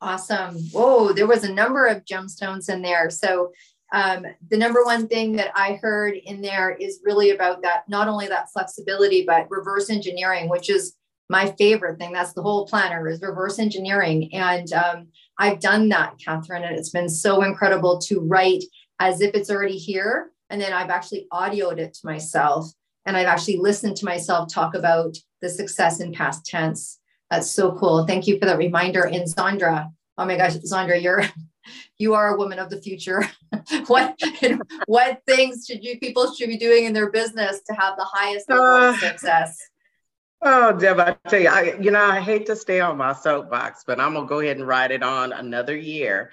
Awesome. 0.00 0.56
Whoa, 0.72 1.12
there 1.12 1.26
was 1.26 1.44
a 1.44 1.52
number 1.52 1.86
of 1.86 2.04
gemstones 2.04 2.68
in 2.68 2.82
there. 2.82 3.08
So 3.10 3.52
um, 3.92 4.26
the 4.50 4.56
number 4.56 4.84
one 4.84 5.08
thing 5.08 5.32
that 5.36 5.52
I 5.54 5.78
heard 5.80 6.14
in 6.14 6.42
there 6.42 6.70
is 6.70 7.00
really 7.04 7.30
about 7.30 7.62
that, 7.62 7.88
not 7.88 8.08
only 8.08 8.26
that 8.26 8.50
flexibility, 8.52 9.24
but 9.24 9.50
reverse 9.50 9.88
engineering, 9.90 10.48
which 10.48 10.68
is 10.68 10.94
my 11.28 11.52
favorite 11.52 11.98
thing. 11.98 12.12
That's 12.12 12.34
the 12.34 12.42
whole 12.42 12.66
planner 12.66 13.08
is 13.08 13.20
reverse 13.22 13.58
engineering. 13.58 14.32
And 14.34 14.72
um, 14.72 15.08
I've 15.38 15.60
done 15.60 15.88
that, 15.90 16.14
Catherine, 16.22 16.64
and 16.64 16.76
it's 16.76 16.90
been 16.90 17.08
so 17.08 17.42
incredible 17.42 17.98
to 18.02 18.20
write 18.20 18.64
as 19.00 19.20
if 19.20 19.34
it's 19.34 19.50
already 19.50 19.78
here. 19.78 20.30
And 20.50 20.60
then 20.60 20.72
I've 20.72 20.90
actually 20.90 21.26
audioed 21.32 21.78
it 21.78 21.94
to 21.94 22.00
myself 22.06 22.70
and 23.06 23.16
I've 23.16 23.26
actually 23.26 23.58
listened 23.58 23.96
to 23.98 24.04
myself 24.04 24.52
talk 24.52 24.74
about 24.74 25.16
the 25.40 25.48
success 25.48 26.00
in 26.00 26.12
past 26.12 26.44
tense. 26.44 26.98
That's 27.30 27.50
so 27.50 27.72
cool. 27.72 28.06
Thank 28.06 28.26
you 28.26 28.38
for 28.38 28.46
that 28.46 28.58
reminder. 28.58 29.04
And 29.04 29.24
Zandra, 29.24 29.90
oh 30.16 30.24
my 30.24 30.36
gosh, 30.36 30.54
Zandra, 30.56 31.00
you're 31.00 31.24
you 31.98 32.14
are 32.14 32.34
a 32.34 32.38
woman 32.38 32.58
of 32.58 32.70
the 32.70 32.80
future. 32.80 33.28
what 33.86 34.18
what 34.86 35.22
things 35.26 35.66
should 35.66 35.84
you 35.84 35.98
people 35.98 36.32
should 36.34 36.48
be 36.48 36.56
doing 36.56 36.84
in 36.84 36.92
their 36.92 37.10
business 37.10 37.60
to 37.68 37.74
have 37.74 37.96
the 37.96 38.04
highest 38.04 38.48
level 38.48 38.64
uh, 38.64 38.90
of 38.90 38.96
success? 38.96 39.58
Oh, 40.42 40.72
Deb, 40.72 41.00
I 41.00 41.16
tell 41.28 41.40
you, 41.40 41.48
I 41.48 41.76
you 41.80 41.90
know 41.90 42.04
I 42.04 42.20
hate 42.20 42.46
to 42.46 42.56
stay 42.56 42.80
on 42.80 42.96
my 42.96 43.12
soapbox, 43.12 43.84
but 43.86 44.00
I'm 44.00 44.14
gonna 44.14 44.26
go 44.26 44.40
ahead 44.40 44.58
and 44.58 44.66
ride 44.66 44.92
it 44.92 45.02
on 45.02 45.32
another 45.32 45.76
year. 45.76 46.30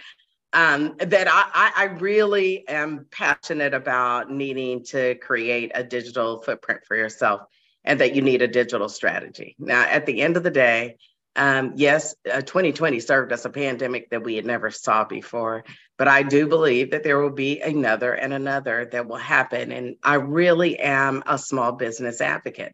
Um, 0.56 0.94
that 1.00 1.28
I, 1.28 1.72
I 1.76 1.84
really 1.86 2.68
am 2.68 3.08
passionate 3.10 3.74
about 3.74 4.30
needing 4.30 4.84
to 4.86 5.16
create 5.16 5.72
a 5.74 5.84
digital 5.84 6.44
footprint 6.44 6.82
for 6.88 6.96
yourself 6.96 7.48
and 7.84 8.00
that 8.00 8.16
you 8.16 8.22
need 8.22 8.42
a 8.42 8.48
digital 8.48 8.90
strategy. 8.90 9.56
Now, 9.60 9.84
at 9.84 10.06
the 10.06 10.22
end 10.22 10.38
of 10.38 10.44
the 10.44 10.52
day, 10.52 10.98
um, 11.36 11.74
yes, 11.76 12.16
uh, 12.32 12.42
2020 12.42 13.00
served 13.00 13.32
us 13.32 13.46
a 13.46 13.50
pandemic 13.50 14.12
that 14.12 14.24
we 14.24 14.36
had 14.36 14.46
never 14.46 14.70
saw 14.70 15.04
before, 15.04 15.64
but 15.98 16.08
I 16.08 16.22
do 16.24 16.48
believe 16.48 16.92
that 16.92 17.04
there 17.04 17.20
will 17.20 17.32
be 17.32 17.60
another 17.60 18.14
and 18.14 18.34
another 18.34 18.86
that 18.92 19.08
will 19.08 19.18
happen. 19.18 19.72
And 19.72 19.96
I 20.04 20.16
really 20.16 20.78
am 20.80 21.24
a 21.26 21.38
small 21.38 21.72
business 21.72 22.22
advocate. 22.22 22.74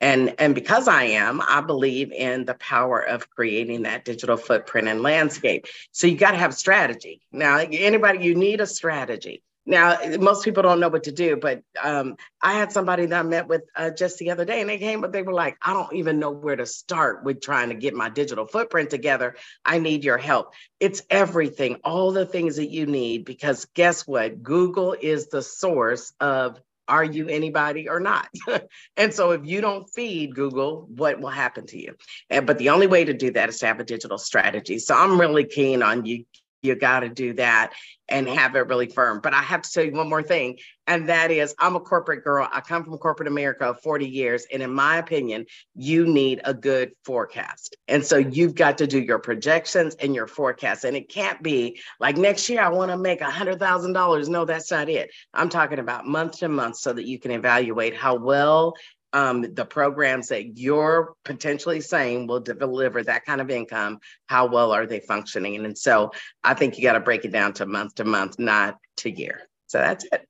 And, 0.00 0.34
and 0.38 0.54
because 0.54 0.88
I 0.88 1.04
am, 1.04 1.40
I 1.40 1.62
believe 1.62 2.12
in 2.12 2.44
the 2.44 2.54
power 2.54 3.00
of 3.00 3.30
creating 3.30 3.82
that 3.82 4.04
digital 4.04 4.36
footprint 4.36 4.88
and 4.88 5.02
landscape. 5.02 5.66
So 5.92 6.06
you 6.06 6.16
got 6.16 6.32
to 6.32 6.36
have 6.36 6.54
strategy. 6.54 7.22
Now, 7.32 7.58
anybody, 7.58 8.24
you 8.24 8.34
need 8.34 8.60
a 8.60 8.66
strategy. 8.66 9.42
Now, 9.66 9.98
most 10.20 10.44
people 10.44 10.62
don't 10.62 10.78
know 10.78 10.88
what 10.88 11.04
to 11.04 11.12
do, 11.12 11.36
but 11.36 11.60
um, 11.82 12.16
I 12.40 12.52
had 12.52 12.70
somebody 12.70 13.06
that 13.06 13.18
I 13.18 13.22
met 13.24 13.48
with 13.48 13.62
uh, 13.74 13.90
just 13.90 14.18
the 14.18 14.30
other 14.30 14.44
day, 14.44 14.60
and 14.60 14.70
they 14.70 14.78
came, 14.78 15.00
but 15.00 15.12
they 15.12 15.22
were 15.22 15.32
like, 15.32 15.56
I 15.60 15.72
don't 15.72 15.92
even 15.94 16.20
know 16.20 16.30
where 16.30 16.54
to 16.54 16.66
start 16.66 17.24
with 17.24 17.40
trying 17.40 17.70
to 17.70 17.74
get 17.74 17.92
my 17.92 18.08
digital 18.08 18.46
footprint 18.46 18.90
together. 18.90 19.34
I 19.64 19.78
need 19.78 20.04
your 20.04 20.18
help. 20.18 20.54
It's 20.78 21.02
everything, 21.10 21.80
all 21.82 22.12
the 22.12 22.26
things 22.26 22.56
that 22.56 22.70
you 22.70 22.86
need, 22.86 23.24
because 23.24 23.66
guess 23.74 24.06
what? 24.06 24.40
Google 24.40 24.94
is 24.98 25.26
the 25.28 25.42
source 25.42 26.12
of 26.20 26.60
are 26.88 27.04
you 27.04 27.28
anybody 27.28 27.88
or 27.88 27.98
not? 27.98 28.28
and 28.96 29.12
so 29.12 29.32
if 29.32 29.44
you 29.44 29.60
don't 29.60 29.90
feed 29.92 30.34
Google, 30.34 30.86
what 30.88 31.20
will 31.20 31.30
happen 31.30 31.66
to 31.66 31.78
you? 31.80 31.96
And, 32.30 32.46
but 32.46 32.58
the 32.58 32.68
only 32.68 32.86
way 32.86 33.04
to 33.04 33.12
do 33.12 33.32
that 33.32 33.48
is 33.48 33.58
to 33.58 33.66
have 33.66 33.80
a 33.80 33.84
digital 33.84 34.18
strategy. 34.18 34.78
So 34.78 34.94
I'm 34.94 35.20
really 35.20 35.44
keen 35.44 35.82
on 35.82 36.04
you 36.04 36.24
you 36.62 36.74
got 36.74 37.00
to 37.00 37.08
do 37.08 37.34
that 37.34 37.72
and 38.08 38.28
have 38.28 38.54
it 38.54 38.68
really 38.68 38.86
firm. 38.86 39.20
But 39.20 39.34
I 39.34 39.42
have 39.42 39.62
to 39.62 39.70
tell 39.70 39.84
you 39.84 39.92
one 39.92 40.08
more 40.08 40.22
thing, 40.22 40.58
and 40.86 41.08
that 41.08 41.30
is 41.30 41.54
I'm 41.58 41.74
a 41.74 41.80
corporate 41.80 42.22
girl. 42.22 42.48
I 42.52 42.60
come 42.60 42.84
from 42.84 42.96
corporate 42.98 43.28
America 43.28 43.74
40 43.82 44.06
years. 44.06 44.46
And 44.52 44.62
in 44.62 44.72
my 44.72 44.98
opinion, 44.98 45.46
you 45.74 46.06
need 46.06 46.40
a 46.44 46.54
good 46.54 46.92
forecast. 47.04 47.76
And 47.88 48.04
so 48.04 48.16
you've 48.16 48.54
got 48.54 48.78
to 48.78 48.86
do 48.86 49.00
your 49.00 49.18
projections 49.18 49.96
and 49.96 50.14
your 50.14 50.28
forecasts. 50.28 50.84
And 50.84 50.96
it 50.96 51.08
can't 51.08 51.42
be 51.42 51.80
like 51.98 52.16
next 52.16 52.48
year, 52.48 52.62
I 52.62 52.68
want 52.68 52.90
to 52.92 52.96
make 52.96 53.20
$100,000. 53.20 54.28
No, 54.28 54.44
that's 54.44 54.70
not 54.70 54.88
it. 54.88 55.10
I'm 55.34 55.48
talking 55.48 55.80
about 55.80 56.06
month 56.06 56.38
to 56.38 56.48
month 56.48 56.76
so 56.76 56.92
that 56.92 57.06
you 57.06 57.18
can 57.18 57.32
evaluate 57.32 57.96
how 57.96 58.14
well 58.14 58.74
um, 59.16 59.54
the 59.54 59.64
programs 59.64 60.28
that 60.28 60.58
you're 60.58 61.14
potentially 61.24 61.80
saying 61.80 62.26
will 62.26 62.40
deliver 62.40 63.02
that 63.02 63.24
kind 63.24 63.40
of 63.40 63.48
income, 63.48 63.98
how 64.26 64.44
well 64.44 64.72
are 64.72 64.84
they 64.84 65.00
functioning? 65.00 65.64
And 65.64 65.76
so 65.76 66.10
I 66.44 66.52
think 66.52 66.76
you 66.76 66.82
got 66.82 66.92
to 66.92 67.00
break 67.00 67.24
it 67.24 67.32
down 67.32 67.54
to 67.54 67.64
month 67.64 67.94
to 67.94 68.04
month, 68.04 68.38
not 68.38 68.76
to 68.98 69.10
year. 69.10 69.48
So 69.68 69.78
that's 69.78 70.04
it. 70.12 70.28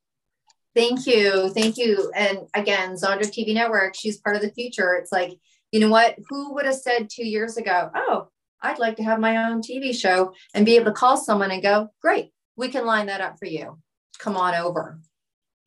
Thank 0.77 1.05
you. 1.05 1.51
Thank 1.51 1.79
you. 1.79 2.13
And 2.15 2.43
again, 2.55 2.95
Zandra 2.95 3.23
TV 3.23 3.55
Network, 3.55 3.97
she's 3.97 4.19
part 4.19 4.37
of 4.37 4.43
the 4.43 4.53
future. 4.53 4.95
It's 4.95 5.11
like, 5.11 5.33
you 5.73 5.81
know 5.81 5.91
what? 5.91 6.15
Who 6.29 6.55
would 6.55 6.67
have 6.67 6.77
said 6.77 7.11
two 7.11 7.27
years 7.27 7.57
ago, 7.57 7.91
oh, 7.93 8.29
I'd 8.63 8.79
like 8.79 8.99
to 8.99 9.03
have 9.03 9.19
my 9.19 9.49
own 9.49 9.63
TV 9.63 9.99
show 9.99 10.33
and 10.55 10.65
be 10.65 10.77
able 10.77 10.87
to 10.87 10.93
call 10.93 11.17
someone 11.17 11.51
and 11.51 11.61
go, 11.63 11.89
great, 12.01 12.31
we 12.55 12.69
can 12.69 12.87
line 12.87 13.07
that 13.07 13.21
up 13.21 13.37
for 13.41 13.47
you. 13.47 13.79
Come 14.21 14.37
on 14.37 14.55
over. 14.55 15.01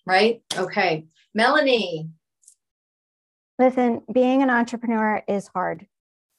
Right? 0.05 0.41
Okay. 0.55 1.07
Melanie, 1.33 2.09
Listen, 3.59 4.01
being 4.13 4.41
an 4.41 4.49
entrepreneur 4.49 5.21
is 5.27 5.49
hard. 5.53 5.85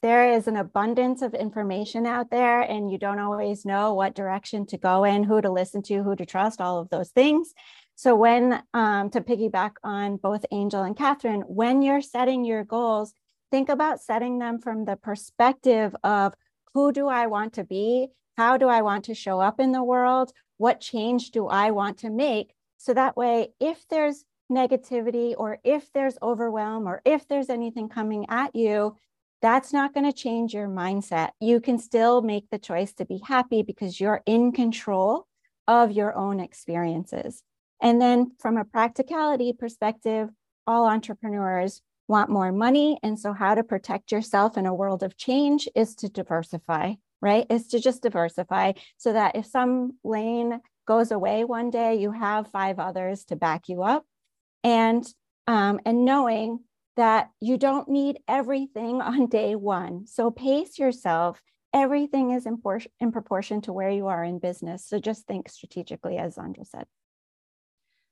There 0.01 0.33
is 0.33 0.49
an 0.49 0.57
abundance 0.57 1.21
of 1.21 1.35
information 1.35 2.07
out 2.07 2.31
there, 2.31 2.63
and 2.63 2.91
you 2.91 2.97
don't 2.97 3.19
always 3.19 3.67
know 3.67 3.93
what 3.93 4.15
direction 4.15 4.65
to 4.69 4.79
go 4.79 5.05
in, 5.05 5.25
who 5.25 5.43
to 5.43 5.51
listen 5.51 5.83
to, 5.83 6.03
who 6.03 6.17
to 6.17 6.25
trust, 6.25 6.63
all 6.63 6.79
of 6.79 6.89
those 6.89 7.11
things. 7.11 7.53
So, 7.95 8.17
when 8.17 8.63
um, 8.73 9.11
to 9.11 9.21
piggyback 9.21 9.73
on 9.85 10.17
both 10.17 10.47
Angel 10.51 10.83
and 10.83 10.97
Catherine, 10.97 11.43
when 11.43 11.83
you're 11.83 12.01
setting 12.01 12.43
your 12.43 12.65
goals, 12.65 13.13
think 13.51 13.69
about 13.69 14.01
setting 14.01 14.39
them 14.39 14.59
from 14.59 14.87
the 14.87 14.97
perspective 14.97 15.95
of 16.03 16.33
who 16.73 16.91
do 16.91 17.07
I 17.09 17.27
want 17.27 17.53
to 17.55 17.65
be? 17.65 18.09
How 18.39 18.57
do 18.57 18.67
I 18.69 18.81
want 18.81 19.05
to 19.05 19.15
show 19.15 19.41
up 19.41 19.61
in 19.61 19.73
the 19.73 19.85
world? 19.85 20.33
What 20.57 20.81
change 20.81 21.33
do 21.33 21.49
I 21.49 21.71
want 21.71 21.99
to 21.99 22.09
make? 22.09 22.55
So 22.79 22.95
that 22.95 23.15
way, 23.15 23.53
if 23.61 23.87
there's 23.91 24.25
negativity 24.51 25.35
or 25.37 25.59
if 25.65 25.93
there's 25.93 26.19
overwhelm 26.23 26.87
or 26.87 27.01
if 27.05 27.27
there's 27.29 27.49
anything 27.49 27.89
coming 27.89 28.27
at 28.29 28.55
you, 28.55 28.97
that's 29.43 29.73
not 29.73 29.95
going 29.95 30.05
to 30.05 30.13
change 30.13 30.53
your 30.53 30.69
mindset. 30.69 31.31
You 31.41 31.61
can 31.61 31.79
still 31.79 32.21
make 32.21 32.51
the 32.51 32.59
choice 32.59 32.93
to 32.95 33.07
be 33.07 33.23
happy 33.25 33.63
because 33.63 33.99
you're 33.99 34.23
in 34.27 34.53
control 34.53 35.27
of 35.67 35.93
your 35.93 36.15
own 36.17 36.41
experiences. 36.41 37.43
And 37.81 38.01
then 38.01 38.33
from 38.39 38.59
a 38.59 38.65
practicality 38.65 39.53
perspective, 39.53 40.29
all 40.67 40.87
entrepreneurs 40.87 41.81
want 42.09 42.29
more 42.29 42.53
money. 42.53 42.99
And 43.03 43.19
so, 43.19 43.33
how 43.33 43.55
to 43.55 43.63
protect 43.63 44.13
yourself 44.13 44.59
in 44.59 44.67
a 44.67 44.75
world 44.75 45.03
of 45.03 45.17
change 45.17 45.69
is 45.75 45.95
to 45.97 46.09
diversify, 46.09 46.95
right? 47.23 47.47
Is 47.49 47.69
to 47.69 47.81
just 47.81 48.03
diversify 48.03 48.73
so 48.99 49.13
that 49.13 49.37
if 49.37 49.47
some 49.47 49.97
lane 50.05 50.61
goes 50.87 51.13
away 51.13 51.45
one 51.45 51.71
day, 51.71 51.95
you 51.95 52.11
have 52.11 52.51
five 52.51 52.79
others 52.79 53.25
to 53.27 53.37
back 53.37 53.69
you 53.69 53.83
up 53.83 54.05
and 54.65 55.07
um, 55.47 55.81
and 55.85 56.05
knowing 56.05 56.61
that 56.97 57.31
you 57.41 57.57
don't 57.57 57.89
need 57.89 58.19
everything 58.29 59.01
on 59.01 59.27
day 59.27 59.55
one. 59.55 60.07
So 60.07 60.31
pace 60.31 60.79
yourself. 60.79 61.41
Everything 61.73 62.33
is 62.33 62.47
in, 62.47 62.59
por- 62.59 62.81
in 62.99 63.13
proportion 63.13 63.61
to 63.63 63.73
where 63.73 63.91
you 63.91 64.09
are 64.09 64.25
in 64.25 64.41
business. 64.41 64.85
So 64.87 64.99
just 64.99 65.27
think 65.27 65.49
strategically, 65.49 66.19
as 66.19 66.37
Zandra 66.37 66.67
said. 66.67 66.85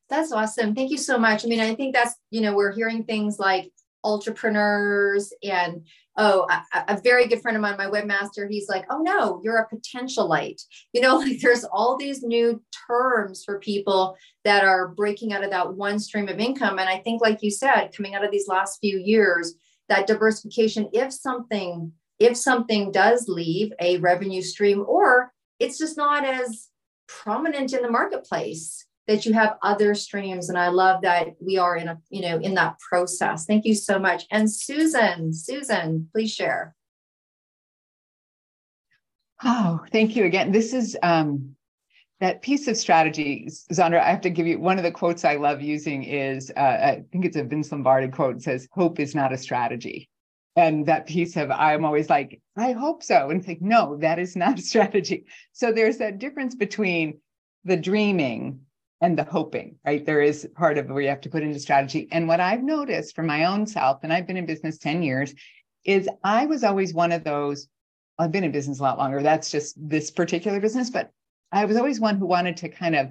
That's 0.08 0.32
awesome. 0.32 0.74
Thank 0.74 0.90
you 0.90 0.96
so 0.96 1.18
much. 1.18 1.44
I 1.44 1.48
mean, 1.48 1.60
I 1.60 1.74
think 1.74 1.94
that's, 1.94 2.14
you 2.30 2.40
know, 2.40 2.54
we're 2.54 2.72
hearing 2.72 3.04
things 3.04 3.38
like 3.38 3.72
entrepreneurs 4.04 5.32
and 5.42 5.86
oh 6.16 6.46
a, 6.50 6.94
a, 6.94 7.00
very 7.00 7.26
good 7.26 7.42
friend 7.42 7.56
of 7.56 7.60
mine 7.60 7.76
my 7.76 7.86
webmaster 7.86 8.48
he's 8.48 8.68
like 8.68 8.84
oh 8.90 9.02
no 9.02 9.40
you're 9.42 9.58
a 9.58 9.68
potentialite. 9.74 10.62
You 10.92 11.00
know 11.00 11.16
like 11.18 11.40
there's 11.40 11.64
all 11.64 11.96
these 11.96 12.22
new 12.22 12.62
terms 12.88 13.44
for 13.44 13.58
people 13.58 14.16
that 14.44 14.64
are 14.64 14.88
breaking 14.88 15.32
out 15.32 15.44
of 15.44 15.50
that 15.50 15.74
one 15.74 15.98
stream 15.98 16.28
of 16.28 16.38
income. 16.38 16.78
And 16.78 16.88
i 16.88 16.98
think 16.98 17.20
like 17.20 17.42
you 17.42 17.50
said 17.50 17.88
coming 17.96 18.14
out 18.14 18.24
of 18.24 18.30
these 18.30 18.48
last 18.48 18.78
few 18.80 18.98
years 18.98 19.54
that 19.88 20.06
diversification 20.06 20.88
if 20.92 21.12
something 21.12 21.92
if 22.18 22.36
something 22.36 22.90
does 22.92 23.28
leave 23.28 23.72
a 23.80 23.98
revenue 23.98 24.42
stream 24.42 24.84
or 24.86 25.32
it's 25.58 25.78
just 25.78 25.96
not 25.96 26.24
as 26.24 26.68
prominent 27.06 27.72
in 27.72 27.82
the 27.82 27.90
marketplace 27.90 28.86
that 29.08 29.24
you 29.24 29.32
have 29.32 29.56
other 29.62 29.94
streams. 29.94 30.50
And 30.50 30.58
I 30.58 30.68
love 30.68 31.00
that 31.02 31.28
we 31.40 31.56
are 31.56 31.76
in 31.76 31.88
a, 31.88 31.98
you 32.10 32.20
know, 32.20 32.38
in 32.38 32.54
that 32.54 32.78
process. 32.78 33.46
Thank 33.46 33.64
you 33.64 33.74
so 33.74 33.98
much. 33.98 34.26
And 34.30 34.52
Susan, 34.52 35.32
Susan, 35.32 36.08
please 36.12 36.32
share. 36.32 36.76
Oh, 39.42 39.80
thank 39.92 40.14
you 40.14 40.24
again. 40.24 40.52
This 40.52 40.74
is 40.74 40.96
um, 41.02 41.56
that 42.20 42.42
piece 42.42 42.68
of 42.68 42.76
strategy, 42.76 43.48
Zandra. 43.72 44.02
I 44.02 44.10
have 44.10 44.20
to 44.22 44.30
give 44.30 44.46
you 44.46 44.60
one 44.60 44.76
of 44.76 44.84
the 44.84 44.90
quotes 44.90 45.24
I 45.24 45.36
love 45.36 45.62
using 45.62 46.02
is 46.02 46.52
uh, 46.56 46.60
I 46.60 47.04
think 47.10 47.24
it's 47.24 47.36
a 47.36 47.44
Vince 47.44 47.72
Lombardi 47.72 48.08
quote. 48.08 48.36
It 48.36 48.42
says, 48.42 48.68
"Hope 48.72 48.98
is 48.98 49.14
not 49.14 49.32
a 49.32 49.38
strategy." 49.38 50.10
And 50.56 50.84
that 50.86 51.06
piece 51.06 51.36
of 51.36 51.52
I'm 51.52 51.84
always 51.84 52.10
like, 52.10 52.40
I 52.56 52.72
hope 52.72 53.04
so, 53.04 53.30
and 53.30 53.44
think, 53.44 53.62
no, 53.62 53.96
that 53.98 54.18
is 54.18 54.34
not 54.34 54.58
a 54.58 54.62
strategy. 54.72 55.26
So 55.52 55.70
there's 55.70 55.98
that 55.98 56.18
difference 56.18 56.56
between 56.56 57.20
the 57.64 57.76
dreaming 57.76 58.60
and 59.00 59.16
the 59.16 59.24
hoping, 59.24 59.76
right? 59.84 60.04
There 60.04 60.20
is 60.20 60.48
part 60.56 60.78
of 60.78 60.88
where 60.88 61.02
you 61.02 61.08
have 61.08 61.20
to 61.22 61.30
put 61.30 61.42
into 61.42 61.60
strategy. 61.60 62.08
And 62.10 62.26
what 62.26 62.40
I've 62.40 62.62
noticed 62.62 63.14
for 63.14 63.22
my 63.22 63.44
own 63.44 63.66
self, 63.66 64.00
and 64.02 64.12
I've 64.12 64.26
been 64.26 64.36
in 64.36 64.46
business 64.46 64.78
10 64.78 65.02
years, 65.02 65.34
is 65.84 66.08
I 66.24 66.46
was 66.46 66.64
always 66.64 66.92
one 66.92 67.12
of 67.12 67.24
those 67.24 67.68
I've 68.18 68.32
been 68.32 68.44
in 68.44 68.50
business 68.50 68.80
a 68.80 68.82
lot 68.82 68.98
longer. 68.98 69.22
That's 69.22 69.50
just 69.50 69.76
this 69.78 70.10
particular 70.10 70.58
business, 70.60 70.90
but 70.90 71.12
I 71.52 71.64
was 71.64 71.76
always 71.76 72.00
one 72.00 72.16
who 72.16 72.26
wanted 72.26 72.56
to 72.58 72.68
kind 72.68 72.96
of 72.96 73.10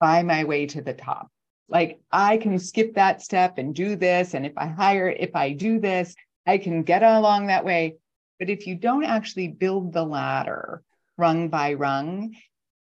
buy 0.00 0.22
my 0.22 0.44
way 0.44 0.66
to 0.66 0.80
the 0.80 0.94
top. 0.94 1.30
Like 1.68 2.00
I 2.10 2.38
can 2.38 2.58
skip 2.58 2.94
that 2.94 3.20
step 3.20 3.58
and 3.58 3.74
do 3.74 3.96
this. 3.96 4.34
And 4.34 4.46
if 4.46 4.52
I 4.56 4.66
hire, 4.66 5.08
if 5.08 5.36
I 5.36 5.52
do 5.52 5.78
this, 5.78 6.14
I 6.46 6.58
can 6.58 6.82
get 6.84 7.02
along 7.02 7.48
that 7.48 7.64
way. 7.64 7.96
But 8.38 8.50
if 8.50 8.66
you 8.66 8.76
don't 8.76 9.04
actually 9.04 9.48
build 9.48 9.92
the 9.92 10.04
ladder 10.04 10.82
rung 11.18 11.48
by 11.48 11.74
rung, 11.74 12.34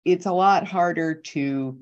it's 0.06 0.26
a 0.26 0.32
lot 0.32 0.68
harder 0.68 1.16
to 1.16 1.80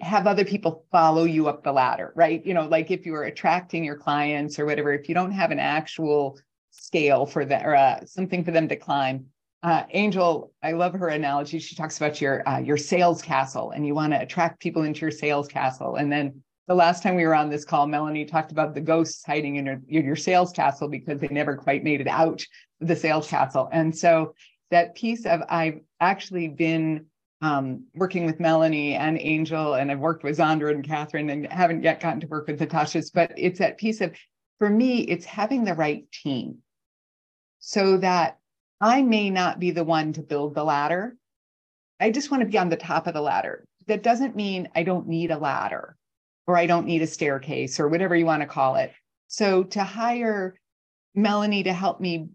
have 0.00 0.26
other 0.26 0.44
people 0.44 0.84
follow 0.92 1.24
you 1.24 1.48
up 1.48 1.64
the 1.64 1.72
ladder, 1.72 2.12
right? 2.14 2.44
You 2.46 2.54
know, 2.54 2.66
like 2.66 2.90
if 2.90 3.04
you're 3.04 3.24
attracting 3.24 3.84
your 3.84 3.96
clients 3.96 4.58
or 4.58 4.66
whatever, 4.66 4.92
if 4.92 5.08
you 5.08 5.14
don't 5.14 5.32
have 5.32 5.50
an 5.50 5.58
actual 5.58 6.38
scale 6.70 7.26
for 7.26 7.44
that 7.44 7.66
or 7.66 7.74
uh, 7.76 8.04
something 8.04 8.44
for 8.44 8.50
them 8.50 8.68
to 8.68 8.76
climb. 8.76 9.26
Uh, 9.62 9.84
Angel, 9.90 10.52
I 10.62 10.72
love 10.72 10.94
her 10.94 11.08
analogy. 11.08 11.60
She 11.60 11.76
talks 11.76 11.96
about 11.96 12.20
your 12.20 12.48
uh, 12.48 12.58
your 12.58 12.76
sales 12.76 13.22
castle, 13.22 13.70
and 13.70 13.86
you 13.86 13.94
want 13.94 14.12
to 14.12 14.20
attract 14.20 14.60
people 14.60 14.82
into 14.82 15.00
your 15.00 15.12
sales 15.12 15.46
castle. 15.46 15.96
And 15.96 16.10
then 16.10 16.42
the 16.66 16.74
last 16.74 17.02
time 17.02 17.14
we 17.14 17.26
were 17.26 17.34
on 17.34 17.50
this 17.50 17.64
call, 17.64 17.86
Melanie 17.86 18.24
talked 18.24 18.50
about 18.50 18.74
the 18.74 18.80
ghosts 18.80 19.24
hiding 19.24 19.56
in 19.56 19.66
your, 19.66 19.80
your 19.86 20.16
sales 20.16 20.52
castle 20.52 20.88
because 20.88 21.20
they 21.20 21.28
never 21.28 21.56
quite 21.56 21.84
made 21.84 22.00
it 22.00 22.08
out 22.08 22.44
the 22.80 22.96
sales 22.96 23.28
castle. 23.28 23.68
And 23.72 23.96
so 23.96 24.34
that 24.70 24.96
piece 24.96 25.26
of 25.26 25.42
I've 25.48 25.80
actually 26.00 26.48
been 26.48 27.06
um, 27.42 27.84
working 27.94 28.24
with 28.24 28.40
Melanie 28.40 28.94
and 28.94 29.18
Angel, 29.20 29.74
and 29.74 29.90
I've 29.90 29.98
worked 29.98 30.24
with 30.24 30.38
Zandra 30.38 30.70
and 30.70 30.84
Catherine, 30.84 31.30
and 31.30 31.52
haven't 31.52 31.82
yet 31.82 32.00
gotten 32.00 32.20
to 32.20 32.26
work 32.28 32.46
with 32.46 32.60
Natasha's. 32.60 33.10
But 33.10 33.32
it's 33.36 33.58
that 33.58 33.78
piece 33.78 34.00
of 34.00 34.12
for 34.62 34.70
me, 34.70 35.00
it's 35.00 35.24
having 35.24 35.64
the 35.64 35.74
right 35.74 36.04
team 36.12 36.58
so 37.58 37.96
that 37.96 38.38
I 38.80 39.02
may 39.02 39.28
not 39.28 39.58
be 39.58 39.72
the 39.72 39.82
one 39.82 40.12
to 40.12 40.22
build 40.22 40.54
the 40.54 40.62
ladder. 40.62 41.16
I 41.98 42.12
just 42.12 42.30
want 42.30 42.42
to 42.44 42.48
be 42.48 42.58
on 42.58 42.68
the 42.68 42.76
top 42.76 43.08
of 43.08 43.14
the 43.14 43.20
ladder. 43.20 43.64
That 43.88 44.04
doesn't 44.04 44.36
mean 44.36 44.68
I 44.76 44.84
don't 44.84 45.08
need 45.08 45.32
a 45.32 45.36
ladder 45.36 45.96
or 46.46 46.56
I 46.56 46.66
don't 46.66 46.86
need 46.86 47.02
a 47.02 47.08
staircase 47.08 47.80
or 47.80 47.88
whatever 47.88 48.14
you 48.14 48.24
want 48.24 48.42
to 48.42 48.46
call 48.46 48.76
it. 48.76 48.92
So 49.26 49.64
to 49.64 49.82
hire 49.82 50.54
Melanie 51.16 51.64
to 51.64 51.72
help 51.72 52.00
me 52.00 52.28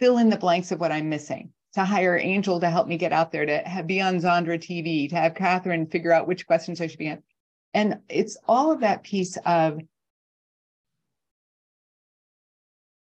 fill 0.00 0.18
in 0.18 0.30
the 0.30 0.36
blanks 0.36 0.72
of 0.72 0.80
what 0.80 0.90
I'm 0.90 1.08
missing, 1.08 1.52
to 1.74 1.84
hire 1.84 2.18
Angel 2.18 2.60
to 2.60 2.70
help 2.70 2.86
me 2.86 2.96
get 2.98 3.12
out 3.12 3.32
there, 3.32 3.46
to 3.46 3.58
have, 3.58 3.86
be 3.86 4.00
on 4.00 4.16
Zandra 4.16 4.58
TV, 4.58 5.08
to 5.08 5.16
have 5.16 5.34
Catherine 5.34 5.86
figure 5.86 6.12
out 6.12 6.26
which 6.26 6.46
questions 6.46 6.80
I 6.80 6.86
should 6.86 6.98
be 6.98 7.06
in. 7.06 7.22
And 7.74 8.00
it's 8.08 8.36
all 8.46 8.72
of 8.72 8.80
that 8.80 9.02
piece 9.02 9.38
of 9.46 9.80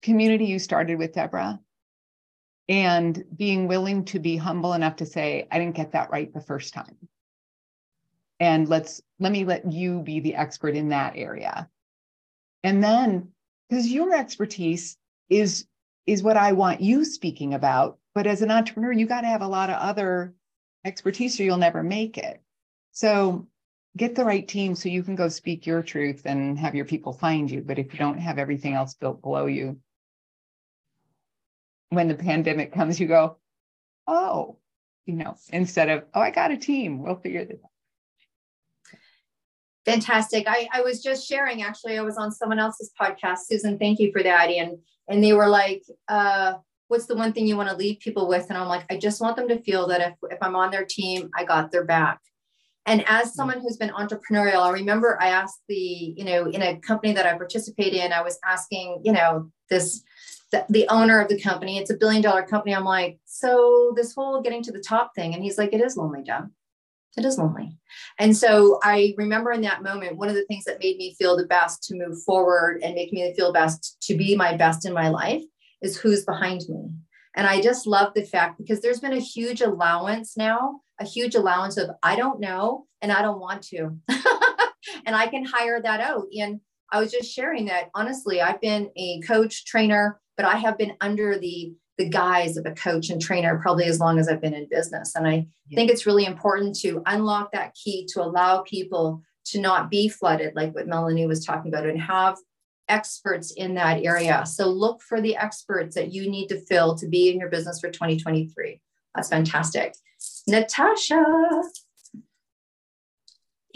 community 0.03 0.47
you 0.47 0.59
started 0.59 0.99
with, 0.99 1.15
Deborah, 1.15 1.61
and 2.69 3.25
being 3.37 3.69
willing 3.69 4.05
to 4.07 4.19
be 4.19 4.37
humble 4.37 4.73
enough 4.73 4.97
to 4.97 5.07
say, 5.07 5.47
I 5.51 5.59
didn't 5.59 5.77
get 5.77 5.93
that 5.93 6.11
right 6.11 6.33
the 6.33 6.41
first 6.41 6.75
time. 6.75 6.97
And 8.41 8.69
let's 8.69 9.01
let 9.19 9.33
me 9.33 9.45
let 9.45 9.73
you 9.73 10.01
be 10.01 10.21
the 10.21 10.35
expert 10.35 10.75
in 10.75 10.91
that 10.91 11.15
area. 11.17 11.69
And 12.63 12.83
then 12.83 13.29
because 13.69 13.91
your 13.91 14.15
expertise 14.15 14.97
is 15.29 15.67
is 16.07 16.23
what 16.23 16.37
I 16.37 16.53
want 16.53 16.81
you 16.81 17.05
speaking 17.05 17.55
about. 17.55 17.99
But 18.17 18.27
as 18.27 18.41
an 18.41 18.51
entrepreneur, 18.51 18.93
you 18.93 19.05
got 19.05 19.21
to 19.21 19.27
have 19.27 19.43
a 19.43 19.47
lot 19.47 19.69
of 19.69 19.77
other 19.77 20.33
expertise 20.87 21.39
or 21.39 21.43
you'll 21.43 21.59
never 21.59 21.83
make 21.83 22.17
it. 22.17 22.41
So 22.93 23.47
get 23.95 24.15
the 24.15 24.25
right 24.25 24.49
team 24.49 24.75
so 24.75 24.89
you 24.89 25.03
can 25.03 25.17
go 25.17 25.29
speak 25.29 25.67
your 25.67 25.83
truth 25.83 26.23
and 26.25 26.59
have 26.59 26.75
your 26.75 26.87
people 26.87 27.13
find 27.13 27.51
you. 27.51 27.61
But 27.61 27.79
if 27.79 27.93
you 27.93 27.99
don't 27.99 28.17
have 28.17 28.39
everything 28.39 28.73
else 28.73 28.95
built 28.95 29.21
below 29.21 29.45
you, 29.45 29.81
when 31.91 32.09
the 32.09 32.15
pandemic 32.15 32.73
comes, 32.73 32.99
you 32.99 33.07
go, 33.07 33.37
oh, 34.07 34.57
you 35.05 35.17
know, 35.17 35.37
instead 35.53 35.91
of, 35.91 36.05
oh, 36.15 36.21
I 36.23 36.31
got 36.31 36.51
a 36.51 36.57
team, 36.57 37.03
we'll 37.03 37.17
figure 37.17 37.45
this 37.45 37.61
out. 37.63 37.71
Fantastic. 39.85 40.47
I, 40.49 40.71
I 40.73 40.81
was 40.81 41.03
just 41.03 41.29
sharing, 41.29 41.61
actually, 41.61 41.99
I 41.99 42.03
was 42.03 42.17
on 42.17 42.33
someone 42.33 42.61
else's 42.61 42.93
podcast. 42.99 43.41
Susan, 43.47 43.79
thank 43.79 43.99
you 43.99 44.11
for 44.11 44.23
that. 44.23 44.49
And, 44.49 44.79
and 45.07 45.23
they 45.23 45.35
were 45.35 45.49
like, 45.49 45.83
uh, 46.09 46.55
what's 46.89 47.07
the 47.07 47.17
one 47.17 47.33
thing 47.33 47.47
you 47.47 47.57
want 47.57 47.69
to 47.69 47.77
leave 47.77 47.99
people 48.01 48.29
with? 48.29 48.47
And 48.49 48.59
I'm 48.59 48.69
like, 48.69 48.85
I 48.91 48.97
just 48.97 49.21
want 49.21 49.37
them 49.37 49.49
to 49.49 49.63
feel 49.63 49.87
that 49.89 50.01
if, 50.01 50.15
if 50.31 50.39
I'm 50.41 50.57
on 50.57 50.71
their 50.71 50.85
team, 50.85 51.31
I 51.37 51.45
got 51.45 51.71
their 51.71 51.85
back. 51.85 52.21
And 52.87 53.05
as 53.09 53.29
mm. 53.29 53.33
someone 53.33 53.61
who's 53.61 53.77
been 53.77 53.91
entrepreneurial, 53.91 54.63
I 54.63 54.71
remember 54.71 55.19
I 55.21 55.29
asked 55.29 55.61
the, 55.69 55.75
you 55.75 56.25
know, 56.25 56.47
in 56.47 56.63
a 56.63 56.79
company 56.79 57.13
that 57.13 57.27
I 57.27 57.37
participate 57.37 57.93
in, 57.93 58.13
I 58.13 58.23
was 58.23 58.39
asking, 58.45 59.03
you 59.05 59.13
know, 59.13 59.51
this 59.69 60.03
the, 60.53 60.65
the 60.69 60.87
owner 60.89 61.21
of 61.21 61.29
the 61.29 61.41
company. 61.41 61.79
It's 61.79 61.91
a 61.91 61.97
billion 61.97 62.23
dollar 62.23 62.45
company. 62.45 62.75
I'm 62.75 62.85
like, 62.85 63.19
so 63.25 63.93
this 63.97 64.15
whole 64.15 64.41
getting 64.41 64.63
to 64.63 64.73
the 64.73 64.81
top 64.81 65.13
thing. 65.17 65.35
And 65.35 65.43
he's 65.43 65.59
like, 65.59 65.73
it 65.73 65.81
is 65.81 65.97
lonely, 65.97 66.23
Deb. 66.23 66.49
It 67.17 67.25
is 67.25 67.39
lonely. 67.39 67.77
And 68.19 68.37
so 68.37 68.79
I 68.83 69.15
remember 69.17 69.51
in 69.51 69.63
that 69.63 69.83
moment, 69.83 70.19
one 70.19 70.29
of 70.29 70.35
the 70.35 70.45
things 70.45 70.65
that 70.65 70.79
made 70.79 70.99
me 70.99 71.17
feel 71.19 71.37
the 71.37 71.47
best 71.47 71.83
to 71.85 71.97
move 71.97 72.23
forward 72.23 72.81
and 72.83 72.95
make 72.95 73.13
me 73.13 73.35
feel 73.35 73.53
best 73.53 73.97
to 74.03 74.17
be 74.17 74.37
my 74.37 74.57
best 74.57 74.87
in 74.87 74.93
my 74.93 75.09
life 75.09 75.43
is 75.87 75.97
who's 75.97 76.25
behind 76.25 76.63
me. 76.69 76.91
And 77.37 77.47
I 77.47 77.61
just 77.61 77.87
love 77.87 78.13
the 78.15 78.25
fact 78.25 78.59
because 78.59 78.81
there's 78.81 79.01
been 79.01 79.13
a 79.13 79.21
huge 79.21 79.61
allowance 79.61 80.37
now, 80.37 80.81
a 81.01 81.05
huge 81.05 81.35
allowance 81.35 81.77
of 81.77 81.91
I 82.03 82.17
don't 82.17 82.41
know 82.41 82.87
and 83.03 83.13
I 83.13 83.23
don't 83.23 83.41
want 83.41 83.63
to. 83.69 83.97
and 85.07 85.15
I 85.15 85.27
can 85.27 85.45
hire 85.45 85.81
that 85.81 86.01
out. 86.01 86.27
And 86.39 86.61
I 86.91 87.01
was 87.01 87.13
just 87.13 87.33
sharing 87.33 87.67
that 87.67 87.91
honestly, 87.95 88.41
I've 88.41 88.61
been 88.61 88.91
a 88.97 89.21
coach, 89.21 89.65
trainer, 89.67 90.21
but 90.37 90.47
I 90.47 90.57
have 90.57 90.79
been 90.79 90.95
under 91.01 91.39
the 91.39 91.75
the 91.99 92.09
guise 92.09 92.59
of 92.59 92.67
a 92.67 92.73
coach 92.73 93.09
and 93.09 93.23
trainer 93.23 93.59
probably 93.59 93.85
as 93.87 93.99
long 93.99 94.19
as 94.19 94.29
I've 94.29 94.43
been 94.43 94.53
in 94.53 94.69
business. 94.71 95.15
And 95.15 95.27
I 95.27 95.47
yeah. 95.69 95.77
think 95.77 95.91
it's 95.91 96.05
really 96.05 96.27
important 96.27 96.79
to 96.81 97.03
unlock 97.07 97.53
that 97.53 97.75
key 97.75 98.07
to 98.13 98.23
allow 98.23 98.61
people 98.63 99.23
to 99.47 99.61
not 99.61 99.91
be 99.91 100.09
flooded, 100.09 100.55
like 100.55 100.75
what 100.75 100.87
Melanie 100.87 101.27
was 101.27 101.45
talking 101.45 101.73
about, 101.73 101.87
and 101.87 102.01
have 102.01 102.37
experts 102.89 103.53
in 103.53 103.75
that 103.75 104.05
area. 104.05 104.45
So 104.47 104.69
look 104.69 105.03
for 105.03 105.21
the 105.21 105.37
experts 105.37 105.95
that 105.95 106.13
you 106.13 106.31
need 106.31 106.49
to 106.49 106.61
fill 106.61 106.95
to 106.97 107.09
be 107.09 107.31
in 107.31 107.39
your 107.39 107.49
business 107.49 107.81
for 107.81 107.91
2023. 107.91 108.81
That's 109.15 109.29
fantastic. 109.29 109.95
Natasha. 110.47 111.25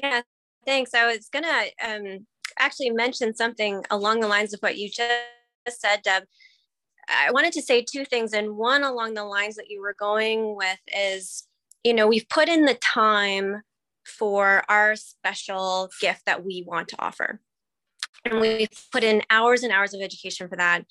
Yeah, 0.03 0.23
thanks. 0.65 0.95
I 0.95 1.07
was 1.07 1.29
going 1.29 1.45
to 1.45 1.71
um, 1.87 2.27
actually 2.59 2.91
mention 2.91 3.35
something 3.35 3.85
along 3.91 4.21
the 4.21 4.29
lines 4.29 4.55
of 4.55 4.61
what 4.61 4.79
you 4.79 4.89
just 4.89 5.81
said, 5.81 6.03
Deb. 6.03 6.25
I 7.09 7.33
wanted 7.33 7.53
to 7.55 7.63
say 7.63 7.83
two 7.83 8.05
things. 8.05 8.33
And 8.33 8.57
one 8.57 8.85
along 8.85 9.15
the 9.15 9.25
lines 9.25 9.57
that 9.57 9.69
you 9.69 9.81
were 9.81 9.97
going 9.99 10.57
with 10.57 10.79
is, 10.97 11.47
you 11.83 11.93
know, 11.93 12.07
we've 12.07 12.29
put 12.29 12.49
in 12.49 12.65
the 12.65 12.75
time 12.75 13.63
for 14.07 14.63
our 14.69 14.97
special 14.97 15.91
gift 16.01 16.27
that 16.27 16.45
we 16.45 16.65
want 16.67 16.89
to 16.89 16.97
offer. 16.99 17.41
And 18.25 18.41
we've 18.41 18.69
put 18.93 19.03
in 19.03 19.23
hours 19.31 19.63
and 19.63 19.73
hours 19.73 19.95
of 19.95 20.03
education 20.03 20.49
for 20.49 20.57
that. 20.57 20.85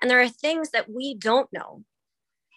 And 0.00 0.10
there 0.10 0.20
are 0.20 0.28
things 0.28 0.70
that 0.70 0.90
we 0.90 1.14
don't 1.14 1.48
know 1.52 1.84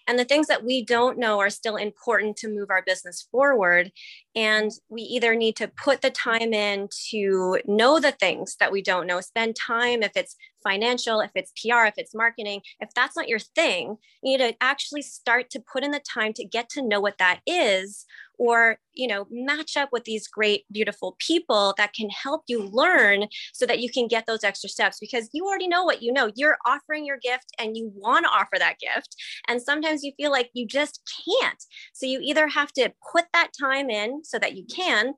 and 0.07 0.19
the 0.19 0.25
things 0.25 0.47
that 0.47 0.63
we 0.63 0.83
don't 0.83 1.17
know 1.17 1.39
are 1.39 1.49
still 1.49 1.77
important 1.77 2.35
to 2.37 2.49
move 2.49 2.69
our 2.69 2.83
business 2.85 3.27
forward. 3.31 3.91
And 4.35 4.71
we 4.89 5.01
either 5.03 5.35
need 5.35 5.55
to 5.57 5.67
put 5.67 6.01
the 6.01 6.09
time 6.09 6.53
in 6.53 6.89
to 7.11 7.59
know 7.65 7.99
the 7.99 8.11
things 8.11 8.57
that 8.59 8.71
we 8.71 8.81
don't 8.81 9.07
know, 9.07 9.21
spend 9.21 9.55
time 9.55 10.03
if 10.03 10.11
it's 10.15 10.35
financial, 10.63 11.21
if 11.21 11.31
it's 11.35 11.51
PR, 11.51 11.85
if 11.85 11.95
it's 11.97 12.15
marketing. 12.15 12.61
If 12.79 12.89
that's 12.95 13.15
not 13.15 13.29
your 13.29 13.39
thing, 13.39 13.97
you 14.21 14.37
need 14.37 14.39
to 14.39 14.55
actually 14.61 15.03
start 15.03 15.49
to 15.51 15.63
put 15.71 15.83
in 15.83 15.91
the 15.91 16.01
time 16.01 16.33
to 16.33 16.45
get 16.45 16.69
to 16.69 16.81
know 16.81 16.99
what 16.99 17.17
that 17.19 17.39
is. 17.45 18.05
Or 18.37 18.77
you 18.93 19.07
know 19.07 19.25
match 19.29 19.77
up 19.77 19.89
with 19.91 20.03
these 20.03 20.27
great 20.27 20.63
beautiful 20.71 21.15
people 21.19 21.73
that 21.77 21.93
can 21.93 22.09
help 22.09 22.43
you 22.47 22.61
learn 22.61 23.27
so 23.53 23.65
that 23.65 23.79
you 23.79 23.89
can 23.89 24.07
get 24.07 24.25
those 24.25 24.43
extra 24.43 24.69
steps. 24.69 24.97
Because 24.99 25.29
you 25.33 25.45
already 25.45 25.67
know 25.67 25.83
what 25.83 26.01
you 26.01 26.11
know. 26.11 26.31
You're 26.35 26.57
offering 26.65 27.05
your 27.05 27.17
gift 27.17 27.51
and 27.59 27.77
you 27.77 27.91
want 27.95 28.25
to 28.25 28.31
offer 28.31 28.57
that 28.57 28.79
gift. 28.79 29.15
And 29.47 29.61
sometimes 29.61 30.03
you 30.03 30.11
feel 30.17 30.31
like 30.31 30.49
you 30.53 30.67
just 30.67 31.01
can't. 31.25 31.63
So 31.93 32.05
you 32.05 32.19
either 32.21 32.47
have 32.47 32.71
to 32.73 32.91
put 33.11 33.25
that 33.33 33.51
time 33.59 33.89
in 33.89 34.23
so 34.23 34.39
that 34.39 34.55
you 34.55 34.65
can 34.65 35.13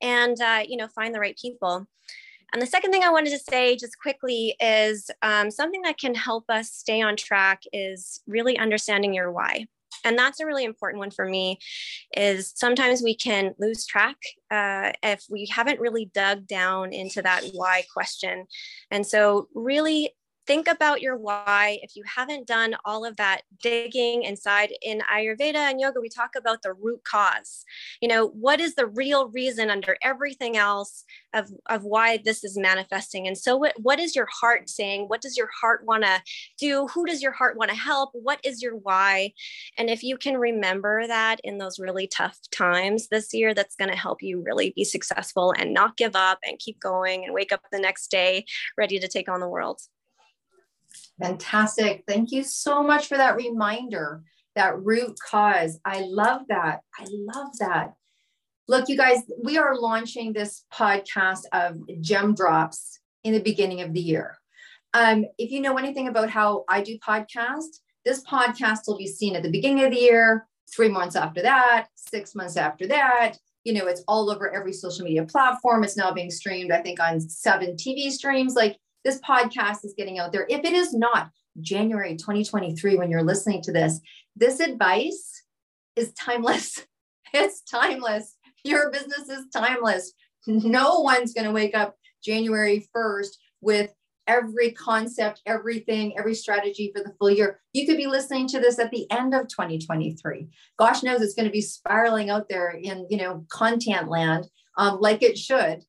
and 0.00 0.40
uh, 0.40 0.62
you 0.66 0.76
know 0.76 0.88
find 0.88 1.14
the 1.14 1.20
right 1.20 1.38
people. 1.40 1.86
And 2.52 2.62
the 2.62 2.66
second 2.66 2.92
thing 2.92 3.02
I 3.02 3.10
wanted 3.10 3.30
to 3.30 3.38
say 3.38 3.76
just 3.76 3.98
quickly 3.98 4.56
is 4.58 5.10
um, 5.20 5.50
something 5.50 5.82
that 5.82 5.98
can 5.98 6.14
help 6.14 6.44
us 6.48 6.70
stay 6.70 7.02
on 7.02 7.14
track 7.14 7.62
is 7.72 8.22
really 8.26 8.56
understanding 8.56 9.12
your 9.12 9.30
why. 9.30 9.66
And 10.04 10.18
that's 10.18 10.40
a 10.40 10.46
really 10.46 10.64
important 10.64 11.00
one 11.00 11.10
for 11.10 11.24
me 11.24 11.58
is 12.16 12.52
sometimes 12.56 13.02
we 13.02 13.14
can 13.14 13.54
lose 13.58 13.86
track 13.86 14.16
uh, 14.50 14.92
if 15.02 15.24
we 15.30 15.48
haven't 15.50 15.80
really 15.80 16.10
dug 16.14 16.46
down 16.46 16.92
into 16.92 17.22
that 17.22 17.44
why 17.52 17.84
question. 17.92 18.46
And 18.90 19.06
so 19.06 19.48
really 19.54 20.14
think 20.48 20.66
about 20.66 21.02
your 21.02 21.14
why. 21.14 21.78
If 21.82 21.94
you 21.94 22.02
haven't 22.06 22.46
done 22.46 22.74
all 22.86 23.04
of 23.04 23.18
that 23.18 23.42
digging 23.62 24.22
inside 24.22 24.72
in 24.80 25.02
Ayurveda 25.14 25.56
and 25.56 25.78
yoga, 25.78 26.00
we 26.00 26.08
talk 26.08 26.30
about 26.36 26.62
the 26.62 26.72
root 26.72 27.04
cause. 27.04 27.66
You 28.00 28.08
know, 28.08 28.28
what 28.28 28.58
is 28.58 28.74
the 28.74 28.86
real 28.86 29.28
reason 29.28 29.68
under 29.68 29.98
everything 30.02 30.56
else 30.56 31.04
of, 31.34 31.50
of 31.66 31.84
why 31.84 32.16
this 32.24 32.44
is 32.44 32.56
manifesting? 32.56 33.26
And 33.26 33.36
so, 33.36 33.58
what, 33.58 33.74
what 33.78 34.00
is 34.00 34.16
your 34.16 34.26
heart 34.32 34.70
saying? 34.70 35.04
What 35.08 35.20
does 35.20 35.36
your 35.36 35.50
heart 35.60 35.84
want 35.84 36.04
to 36.04 36.22
do? 36.58 36.86
Who 36.88 37.04
does 37.04 37.20
your 37.20 37.32
heart 37.32 37.58
want 37.58 37.70
to 37.70 37.76
help? 37.76 38.10
What 38.14 38.40
is 38.42 38.62
your 38.62 38.74
why? 38.74 39.34
And 39.76 39.90
if 39.90 40.02
you 40.02 40.16
can 40.16 40.38
remember 40.38 41.06
that 41.06 41.40
in 41.44 41.58
those 41.58 41.78
really 41.78 42.06
tough 42.06 42.38
times 42.50 43.08
this 43.08 43.34
year, 43.34 43.52
that's 43.52 43.76
going 43.76 43.90
to 43.90 43.96
help 43.96 44.22
you 44.22 44.42
really 44.42 44.72
be 44.74 44.84
successful 44.84 45.52
and 45.58 45.74
not 45.74 45.98
give 45.98 46.16
up 46.16 46.38
and 46.42 46.58
keep 46.58 46.80
going 46.80 47.26
and 47.26 47.34
wake 47.34 47.52
up 47.52 47.60
the 47.70 47.78
next 47.78 48.10
day 48.10 48.46
ready 48.78 48.98
to 48.98 49.08
take 49.08 49.28
on 49.28 49.40
the 49.40 49.48
world. 49.48 49.82
Fantastic. 51.20 52.04
Thank 52.06 52.30
you 52.30 52.42
so 52.42 52.82
much 52.82 53.08
for 53.08 53.16
that 53.16 53.36
reminder, 53.36 54.22
that 54.54 54.80
root 54.82 55.18
cause. 55.18 55.80
I 55.84 56.00
love 56.00 56.42
that. 56.48 56.80
I 56.98 57.06
love 57.10 57.48
that. 57.58 57.94
Look, 58.68 58.88
you 58.88 58.96
guys, 58.96 59.22
we 59.42 59.58
are 59.58 59.76
launching 59.76 60.32
this 60.32 60.64
podcast 60.72 61.42
of 61.52 61.80
gem 62.00 62.34
drops 62.34 63.00
in 63.24 63.32
the 63.32 63.40
beginning 63.40 63.80
of 63.80 63.92
the 63.94 64.00
year. 64.00 64.36
Um, 64.94 65.24
if 65.38 65.50
you 65.50 65.60
know 65.60 65.76
anything 65.76 66.08
about 66.08 66.30
how 66.30 66.64
I 66.68 66.82
do 66.82 66.98
podcasts, 66.98 67.80
this 68.04 68.22
podcast 68.24 68.80
will 68.86 68.96
be 68.96 69.06
seen 69.06 69.36
at 69.36 69.42
the 69.42 69.50
beginning 69.50 69.84
of 69.84 69.90
the 69.90 70.00
year, 70.00 70.46
three 70.74 70.88
months 70.88 71.16
after 71.16 71.42
that, 71.42 71.88
six 71.94 72.34
months 72.34 72.56
after 72.56 72.86
that. 72.86 73.34
You 73.64 73.74
know, 73.74 73.86
it's 73.86 74.02
all 74.08 74.30
over 74.30 74.54
every 74.54 74.72
social 74.72 75.04
media 75.04 75.24
platform. 75.24 75.84
It's 75.84 75.96
now 75.96 76.12
being 76.12 76.30
streamed, 76.30 76.70
I 76.70 76.80
think, 76.80 77.00
on 77.00 77.20
seven 77.20 77.74
TV 77.74 78.10
streams. 78.10 78.54
Like 78.54 78.78
this 79.08 79.20
podcast 79.22 79.86
is 79.86 79.94
getting 79.96 80.18
out 80.18 80.32
there. 80.32 80.46
If 80.50 80.64
it 80.64 80.74
is 80.74 80.92
not 80.92 81.30
January 81.62 82.14
2023, 82.14 82.96
when 82.96 83.10
you're 83.10 83.22
listening 83.22 83.62
to 83.62 83.72
this, 83.72 84.00
this 84.36 84.60
advice 84.60 85.42
is 85.96 86.12
timeless. 86.12 86.86
It's 87.34 87.60
timeless. 87.60 88.38
Your 88.64 88.90
business 88.90 89.28
is 89.28 89.44
timeless. 89.52 90.14
No 90.46 91.00
one's 91.00 91.34
going 91.34 91.44
to 91.44 91.52
wake 91.52 91.76
up 91.76 91.94
January 92.24 92.88
1st 92.96 93.28
with 93.60 93.92
every 94.26 94.70
concept, 94.70 95.42
everything, 95.44 96.18
every 96.18 96.34
strategy 96.34 96.90
for 96.96 97.04
the 97.04 97.12
full 97.18 97.28
year. 97.28 97.60
You 97.74 97.84
could 97.86 97.98
be 97.98 98.06
listening 98.06 98.48
to 98.48 98.60
this 98.60 98.78
at 98.78 98.90
the 98.90 99.06
end 99.10 99.34
of 99.34 99.46
2023. 99.48 100.48
Gosh 100.78 101.02
knows 101.02 101.20
it's 101.20 101.34
going 101.34 101.48
to 101.48 101.52
be 101.52 101.60
spiraling 101.60 102.30
out 102.30 102.48
there 102.48 102.70
in, 102.70 103.06
you 103.10 103.18
know, 103.18 103.44
content 103.50 104.08
land 104.08 104.46
um, 104.78 104.98
like 105.02 105.22
it 105.22 105.36
should. 105.36 105.84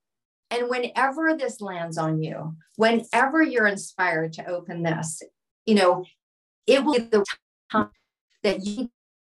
And 0.52 0.70
whenever 0.70 1.36
this 1.38 1.62
lands 1.62 1.98
on 1.98 2.22
you, 2.22 2.56
whenever 2.76 3.42
you're 3.42 3.68
inspired 3.68 4.34
to 4.34 4.48
open 4.48 4.84
this, 4.84 5.22
you 5.66 5.76
know, 5.76 6.06
it 6.66 6.84
will 6.84 6.94
be 6.94 7.00
the 7.00 7.24
time 7.72 7.90
that 8.44 8.66
you 8.66 8.90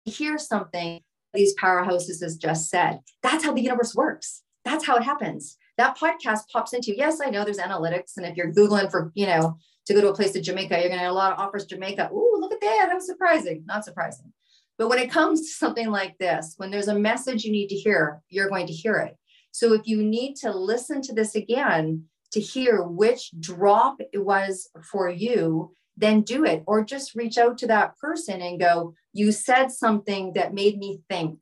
hear 0.05 0.39
something 0.39 1.01
these 1.33 1.55
powerhouses 1.57 2.23
has 2.23 2.37
just 2.37 2.71
said. 2.71 3.01
That's 3.23 3.45
how 3.45 3.53
the 3.53 3.63
universe 3.63 3.95
works. 3.95 4.43
That's 4.65 4.87
how 4.87 4.97
it 4.97 5.03
happens. 5.03 5.57
That 5.77 5.99
podcast 5.99 6.49
pops 6.53 6.73
into, 6.73 6.93
you. 6.93 6.97
yes, 6.97 7.21
I 7.21 7.31
know 7.31 7.45
there's 7.45 7.59
analytics. 7.59 8.17
And 8.17 8.25
if 8.25 8.37
you're 8.37 8.53
Googling 8.53 8.91
for, 8.91 9.11
you 9.15 9.27
know, 9.27 9.59
to 9.87 9.95
go 9.95 10.01
to 10.01 10.09
a 10.09 10.15
place 10.15 10.31
to 10.33 10.41
Jamaica, 10.41 10.79
you're 10.79 10.89
going 10.89 10.99
to 10.99 11.05
get 11.05 11.11
a 11.11 11.13
lot 11.13 11.33
of 11.33 11.39
offers 11.39 11.67
Jamaica. 11.67 12.11
Ooh, 12.13 12.37
look 12.41 12.53
at 12.53 12.61
that. 12.61 12.91
Was 12.95 13.07
surprising. 13.07 13.65
Not 13.67 13.85
surprising. 13.85 14.33
But 14.79 14.89
when 14.89 14.99
it 14.99 15.11
comes 15.11 15.41
to 15.41 15.47
something 15.49 15.91
like 15.91 16.17
this, 16.19 16.55
when 16.57 16.71
there's 16.71 16.89
a 16.89 16.99
message 16.99 17.45
you 17.45 17.53
need 17.53 17.69
to 17.69 17.77
hear, 17.77 18.23
you're 18.29 18.49
going 18.49 18.67
to 18.67 18.73
hear 18.73 18.97
it. 18.97 19.17
So 19.55 19.73
if 19.73 19.87
you 19.87 20.03
need 20.03 20.35
to 20.39 20.51
listen 20.51 21.01
to 21.03 21.15
this 21.15 21.37
again 21.37 22.07
to 22.33 22.41
hear 22.41 22.83
which 22.83 23.31
drop 23.39 24.01
it 24.01 24.25
was 24.25 24.69
for 24.83 25.09
you, 25.09 25.77
then 25.97 26.23
do 26.23 26.45
it. 26.45 26.65
Or 26.67 26.83
just 26.83 27.15
reach 27.15 27.39
out 27.39 27.57
to 27.59 27.69
that 27.69 27.97
person 27.97 28.43
and 28.43 28.59
go, 28.59 28.95
You 29.13 29.31
said 29.31 29.71
something 29.71 30.33
that 30.33 30.55
made 30.55 30.77
me 30.77 31.03
think, 31.09 31.41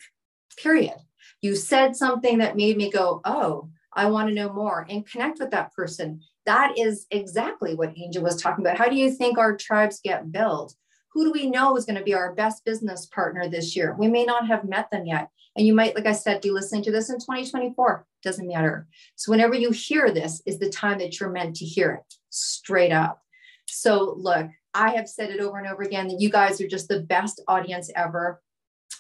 period. 0.59 0.97
You 1.41 1.57
said 1.57 1.97
something 1.97 2.37
that 2.37 2.55
made 2.55 2.77
me 2.77 2.91
go, 2.91 3.23
Oh, 3.25 3.71
I 3.95 4.11
want 4.11 4.29
to 4.29 4.35
know 4.35 4.53
more 4.53 4.87
and 4.91 5.07
connect 5.07 5.39
with 5.39 5.51
that 5.53 5.73
person. 5.73 6.21
That 6.45 6.79
is 6.79 7.07
exactly 7.11 7.75
what 7.75 7.97
Angel 7.97 8.23
was 8.23 8.37
talking 8.37 8.63
about. 8.63 8.77
How 8.77 8.91
do 8.91 8.97
you 8.97 9.11
think 9.11 9.39
our 9.39 9.57
tribes 9.57 10.01
get 10.05 10.31
built? 10.31 10.75
Who 11.15 11.25
do 11.25 11.33
we 11.33 11.51
know 11.51 11.77
is 11.77 11.85
going 11.85 11.99
to 11.99 12.05
be 12.05 12.15
our 12.15 12.35
best 12.35 12.65
business 12.65 13.07
partner 13.07 13.49
this 13.49 13.77
year? 13.77 13.95
We 13.99 14.09
may 14.09 14.25
not 14.25 14.47
have 14.47 14.69
met 14.69 14.91
them 14.91 15.07
yet. 15.07 15.29
And 15.57 15.67
you 15.67 15.75
might, 15.75 15.95
like 15.95 16.07
I 16.07 16.13
said, 16.13 16.41
be 16.41 16.51
listening 16.51 16.83
to 16.85 16.91
this 16.91 17.11
in 17.11 17.17
2024. 17.17 18.07
Doesn't 18.23 18.49
matter. 18.49 18.87
So 19.17 19.31
whenever 19.31 19.55
you 19.55 19.71
hear 19.71 20.11
this 20.11 20.41
is 20.47 20.59
the 20.59 20.71
time 20.71 20.99
that 20.99 21.21
you're 21.21 21.31
meant 21.31 21.57
to 21.57 21.67
hear 21.67 21.93
it 21.93 22.15
straight 22.31 22.93
up. 22.93 23.21
So 23.67 24.15
look, 24.17 24.49
I 24.75 24.91
have 24.91 25.09
said 25.09 25.31
it 25.31 25.41
over 25.41 25.59
and 25.59 25.69
over 25.69 25.83
again 25.83 26.09
that 26.09 26.21
you 26.21 26.31
guys 26.31 26.61
are 26.61 26.69
just 26.69 26.89
the 26.89 27.01
best 27.01 27.43
audience 27.47 27.91
ever. 27.95 28.41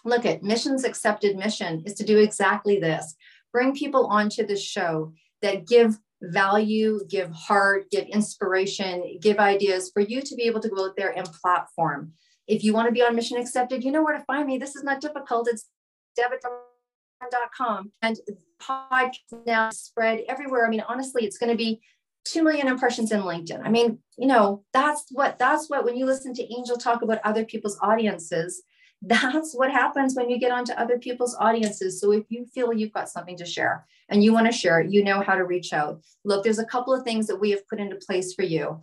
Look 0.04 0.26
at 0.26 0.42
missions 0.42 0.84
accepted 0.84 1.36
mission 1.36 1.82
is 1.86 1.94
to 1.94 2.04
do 2.04 2.18
exactly 2.18 2.78
this. 2.78 3.14
Bring 3.52 3.74
people 3.74 4.06
onto 4.06 4.46
the 4.46 4.56
show 4.56 5.14
that 5.40 5.66
give 5.66 5.98
value, 6.22 7.00
give 7.08 7.30
heart, 7.32 7.90
give 7.90 8.06
inspiration, 8.06 9.18
give 9.20 9.38
ideas 9.38 9.90
for 9.92 10.00
you 10.00 10.22
to 10.22 10.34
be 10.34 10.44
able 10.44 10.60
to 10.60 10.68
go 10.68 10.86
out 10.86 10.96
there 10.96 11.16
and 11.16 11.26
platform. 11.26 12.12
If 12.46 12.64
you 12.64 12.72
want 12.72 12.88
to 12.88 12.92
be 12.92 13.02
on 13.02 13.14
Mission 13.14 13.38
Accepted, 13.38 13.84
you 13.84 13.90
know 13.90 14.02
where 14.02 14.16
to 14.16 14.24
find 14.24 14.46
me. 14.46 14.58
This 14.58 14.76
is 14.76 14.84
not 14.84 15.00
difficult. 15.00 15.48
It's 15.50 15.68
debit.com 16.16 17.92
and 18.02 18.18
podcast 18.60 19.46
now 19.46 19.70
spread 19.70 20.22
everywhere. 20.28 20.66
I 20.66 20.70
mean, 20.70 20.84
honestly, 20.88 21.24
it's 21.24 21.38
going 21.38 21.50
to 21.50 21.56
be 21.56 21.80
2 22.24 22.42
million 22.42 22.68
impressions 22.68 23.10
in 23.10 23.20
LinkedIn. 23.20 23.60
I 23.64 23.70
mean, 23.70 23.98
you 24.16 24.26
know, 24.26 24.64
that's 24.72 25.06
what, 25.10 25.38
that's 25.38 25.68
what, 25.68 25.84
when 25.84 25.96
you 25.96 26.06
listen 26.06 26.34
to 26.34 26.54
Angel 26.54 26.76
talk 26.76 27.02
about 27.02 27.20
other 27.24 27.44
people's 27.44 27.78
audiences, 27.82 28.62
that's 29.02 29.52
what 29.54 29.70
happens 29.70 30.14
when 30.14 30.30
you 30.30 30.38
get 30.38 30.52
onto 30.52 30.72
other 30.72 30.98
people's 30.98 31.36
audiences. 31.38 32.00
So 32.00 32.12
if 32.12 32.24
you 32.28 32.46
feel 32.46 32.72
you've 32.72 32.92
got 32.92 33.08
something 33.08 33.36
to 33.36 33.44
share 33.44 33.84
and 34.08 34.22
you 34.22 34.32
want 34.32 34.46
to 34.46 34.52
share 34.52 34.80
you 34.80 35.02
know 35.02 35.20
how 35.20 35.34
to 35.34 35.44
reach 35.44 35.72
out. 35.72 36.00
Look, 36.24 36.44
there's 36.44 36.60
a 36.60 36.64
couple 36.64 36.94
of 36.94 37.02
things 37.02 37.26
that 37.26 37.40
we 37.40 37.50
have 37.50 37.66
put 37.68 37.80
into 37.80 37.96
place 37.96 38.32
for 38.32 38.42
you. 38.42 38.80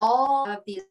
All 0.00 0.48
of 0.48 0.58
these 0.66 0.82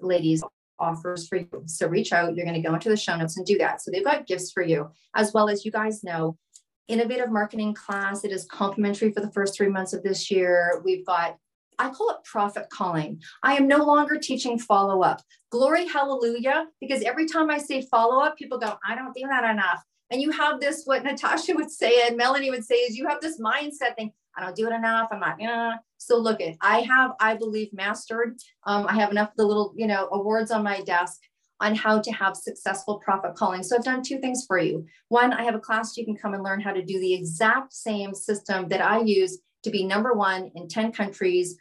ladies 0.00 0.44
offers 0.78 1.26
for 1.26 1.36
you. 1.36 1.48
So 1.66 1.88
reach 1.88 2.12
out. 2.12 2.36
You're 2.36 2.46
going 2.46 2.60
to 2.60 2.66
go 2.66 2.74
into 2.74 2.88
the 2.88 2.96
show 2.96 3.16
notes 3.16 3.36
and 3.36 3.44
do 3.44 3.58
that. 3.58 3.82
So 3.82 3.90
they've 3.90 4.04
got 4.04 4.26
gifts 4.26 4.52
for 4.52 4.62
you, 4.62 4.90
as 5.14 5.32
well 5.32 5.48
as 5.48 5.64
you 5.64 5.72
guys 5.72 6.04
know, 6.04 6.38
innovative 6.86 7.30
marketing 7.30 7.74
class. 7.74 8.24
It 8.24 8.30
is 8.30 8.46
complimentary 8.46 9.10
for 9.10 9.20
the 9.20 9.32
first 9.32 9.56
three 9.56 9.68
months 9.68 9.92
of 9.92 10.02
this 10.02 10.30
year. 10.30 10.80
We've 10.84 11.04
got 11.04 11.36
I 11.78 11.90
call 11.90 12.10
it 12.10 12.24
profit 12.24 12.68
calling. 12.70 13.20
I 13.42 13.54
am 13.54 13.68
no 13.68 13.84
longer 13.84 14.18
teaching 14.18 14.58
follow 14.58 15.02
up. 15.02 15.22
Glory, 15.50 15.86
hallelujah, 15.86 16.66
because 16.80 17.02
every 17.02 17.26
time 17.26 17.50
I 17.50 17.58
say 17.58 17.86
follow 17.90 18.22
up, 18.22 18.36
people 18.36 18.58
go, 18.58 18.76
I 18.86 18.94
don't 18.94 19.14
do 19.14 19.26
that 19.28 19.50
enough. 19.50 19.82
And 20.10 20.22
you 20.22 20.30
have 20.30 20.60
this, 20.60 20.82
what 20.84 21.04
Natasha 21.04 21.54
would 21.54 21.70
say 21.70 22.06
and 22.06 22.16
Melanie 22.16 22.50
would 22.50 22.64
say 22.64 22.76
is 22.76 22.96
you 22.96 23.08
have 23.08 23.20
this 23.20 23.40
mindset 23.40 23.96
thing. 23.96 24.12
I 24.36 24.42
don't 24.42 24.54
do 24.54 24.68
it 24.68 24.74
enough. 24.74 25.08
I'm 25.10 25.20
not, 25.20 25.36
yeah. 25.40 25.76
So 25.98 26.18
look 26.18 26.40
at, 26.40 26.56
I 26.60 26.80
have, 26.80 27.12
I 27.20 27.34
believe, 27.36 27.72
mastered. 27.72 28.36
Um, 28.64 28.86
I 28.86 28.94
have 28.94 29.10
enough 29.10 29.30
of 29.30 29.36
the 29.36 29.46
little, 29.46 29.72
you 29.76 29.86
know, 29.86 30.08
awards 30.12 30.50
on 30.50 30.62
my 30.62 30.82
desk 30.82 31.20
on 31.60 31.74
how 31.74 32.00
to 32.00 32.12
have 32.12 32.36
successful 32.36 32.98
profit 32.98 33.34
calling. 33.34 33.62
So 33.62 33.76
I've 33.76 33.84
done 33.84 34.02
two 34.02 34.18
things 34.18 34.44
for 34.46 34.58
you. 34.58 34.84
One, 35.08 35.32
I 35.32 35.42
have 35.44 35.54
a 35.54 35.60
class 35.60 35.96
you 35.96 36.04
can 36.04 36.16
come 36.16 36.34
and 36.34 36.42
learn 36.42 36.60
how 36.60 36.72
to 36.72 36.84
do 36.84 37.00
the 37.00 37.14
exact 37.14 37.72
same 37.72 38.14
system 38.14 38.68
that 38.68 38.82
I 38.82 39.00
use 39.00 39.38
to 39.62 39.70
be 39.70 39.84
number 39.84 40.12
one 40.12 40.50
in 40.54 40.68
10 40.68 40.92
countries 40.92 41.56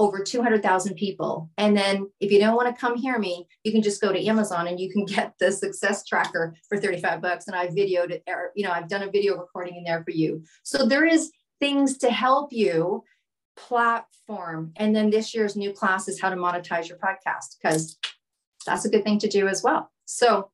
over 0.00 0.24
200,000 0.24 0.94
people. 0.94 1.50
And 1.58 1.76
then 1.76 2.10
if 2.20 2.32
you 2.32 2.40
don't 2.40 2.56
want 2.56 2.74
to 2.74 2.80
come 2.80 2.96
hear 2.96 3.18
me, 3.18 3.46
you 3.64 3.70
can 3.70 3.82
just 3.82 4.00
go 4.00 4.10
to 4.10 4.26
Amazon 4.26 4.66
and 4.66 4.80
you 4.80 4.90
can 4.90 5.04
get 5.16 5.34
the 5.38 5.52
success 5.52 6.04
tracker 6.06 6.56
for 6.70 6.78
35 6.78 7.20
bucks. 7.20 7.46
And 7.46 7.54
I've 7.54 7.72
videoed 7.72 8.10
it, 8.10 8.22
or, 8.26 8.50
you 8.56 8.64
know, 8.64 8.72
I've 8.72 8.88
done 8.88 9.02
a 9.02 9.10
video 9.10 9.36
recording 9.36 9.76
in 9.76 9.84
there 9.84 10.02
for 10.02 10.12
you. 10.12 10.42
So 10.62 10.86
there 10.86 11.04
is 11.04 11.30
things 11.60 11.98
to 11.98 12.10
help 12.10 12.50
you 12.50 13.04
platform. 13.58 14.72
And 14.76 14.96
then 14.96 15.10
this 15.10 15.34
year's 15.34 15.54
new 15.54 15.70
class 15.70 16.08
is 16.08 16.18
how 16.18 16.30
to 16.30 16.36
monetize 16.36 16.88
your 16.88 16.96
podcast 16.96 17.56
because 17.62 17.98
that's 18.64 18.86
a 18.86 18.90
good 18.90 19.04
thing 19.04 19.18
to 19.18 19.28
do 19.28 19.48
as 19.48 19.62
well. 19.62 19.90
So 20.06 20.50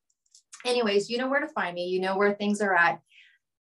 anyways, 0.64 1.09
you 1.09 1.18
know 1.18 1.28
where 1.28 1.40
to 1.40 1.49
find 1.49 1.76
me, 1.76 1.86
you 1.86 2.01
know 2.01 2.16
where 2.16 2.34
things 2.34 2.61
are 2.61 2.74
at. 2.74 2.99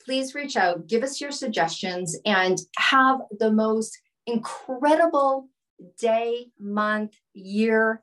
Please 0.04 0.32
reach 0.32 0.56
out, 0.56 0.86
give 0.86 1.02
us 1.02 1.20
your 1.20 1.32
suggestions, 1.32 2.16
and 2.24 2.58
have 2.76 3.20
the 3.40 3.50
most 3.50 3.98
incredible 4.28 5.48
day, 5.98 6.46
month, 6.58 7.14
year. 7.32 8.02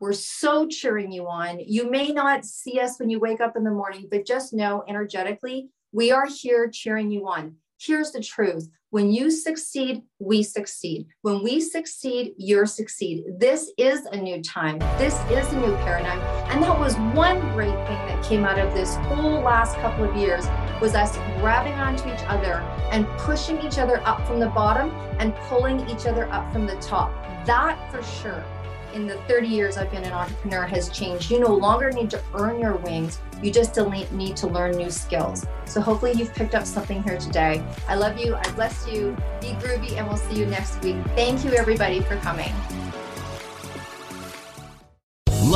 We're 0.00 0.12
so 0.12 0.66
cheering 0.66 1.10
you 1.10 1.26
on. 1.26 1.60
You 1.60 1.90
may 1.90 2.08
not 2.08 2.44
see 2.44 2.78
us 2.80 2.98
when 2.98 3.10
you 3.10 3.18
wake 3.18 3.40
up 3.40 3.56
in 3.56 3.64
the 3.64 3.70
morning, 3.70 4.08
but 4.10 4.26
just 4.26 4.52
know 4.52 4.84
energetically, 4.88 5.70
we 5.92 6.10
are 6.10 6.26
here 6.26 6.68
cheering 6.70 7.10
you 7.10 7.26
on. 7.26 7.56
Here's 7.78 8.12
the 8.12 8.22
truth 8.22 8.68
when 8.90 9.12
you 9.12 9.30
succeed, 9.30 10.02
we 10.20 10.42
succeed. 10.42 11.06
When 11.22 11.42
we 11.42 11.60
succeed, 11.60 12.34
you're 12.38 12.66
succeed. 12.66 13.24
This 13.38 13.70
is 13.76 14.06
a 14.06 14.16
new 14.16 14.40
time. 14.42 14.78
This 14.96 15.14
is 15.30 15.52
a 15.52 15.60
new 15.60 15.74
paradigm. 15.76 16.20
And 16.50 16.62
that 16.62 16.78
was 16.78 16.96
one 17.14 17.40
great 17.52 17.74
thing 17.86 18.06
that 18.06 18.24
came 18.24 18.44
out 18.44 18.58
of 18.58 18.72
this 18.74 18.94
whole 18.96 19.40
last 19.40 19.74
couple 19.76 20.08
of 20.08 20.16
years 20.16 20.46
was 20.80 20.94
us 20.94 21.16
grabbing 21.40 21.74
onto 21.74 22.08
each 22.12 22.22
other 22.26 22.54
and 22.90 23.06
pushing 23.18 23.60
each 23.62 23.78
other 23.78 24.00
up 24.04 24.26
from 24.26 24.40
the 24.40 24.48
bottom 24.48 24.90
and 25.18 25.34
pulling 25.48 25.88
each 25.88 26.06
other 26.06 26.30
up 26.32 26.52
from 26.52 26.66
the 26.66 26.76
top. 26.76 27.10
That 27.46 27.78
for 27.90 28.02
sure 28.02 28.44
in 28.96 29.06
the 29.06 29.16
30 29.28 29.46
years 29.46 29.76
I've 29.76 29.90
been 29.90 30.04
an 30.04 30.12
entrepreneur 30.12 30.66
has 30.66 30.88
changed. 30.88 31.30
You 31.30 31.38
no 31.38 31.54
longer 31.54 31.92
need 31.92 32.10
to 32.10 32.22
earn 32.34 32.58
your 32.58 32.76
wings. 32.76 33.20
You 33.42 33.52
just 33.52 33.76
need 34.12 34.36
to 34.36 34.46
learn 34.46 34.76
new 34.76 34.90
skills. 34.90 35.46
So 35.66 35.80
hopefully 35.80 36.12
you've 36.12 36.34
picked 36.34 36.54
up 36.54 36.66
something 36.66 37.02
here 37.02 37.18
today. 37.18 37.62
I 37.88 37.94
love 37.94 38.18
you. 38.18 38.34
I 38.34 38.50
bless 38.52 38.88
you. 38.88 39.16
Be 39.40 39.48
groovy 39.48 39.92
and 39.98 40.08
we'll 40.08 40.16
see 40.16 40.38
you 40.38 40.46
next 40.46 40.82
week. 40.82 40.96
Thank 41.14 41.44
you 41.44 41.52
everybody 41.52 42.00
for 42.00 42.16
coming. 42.16 42.52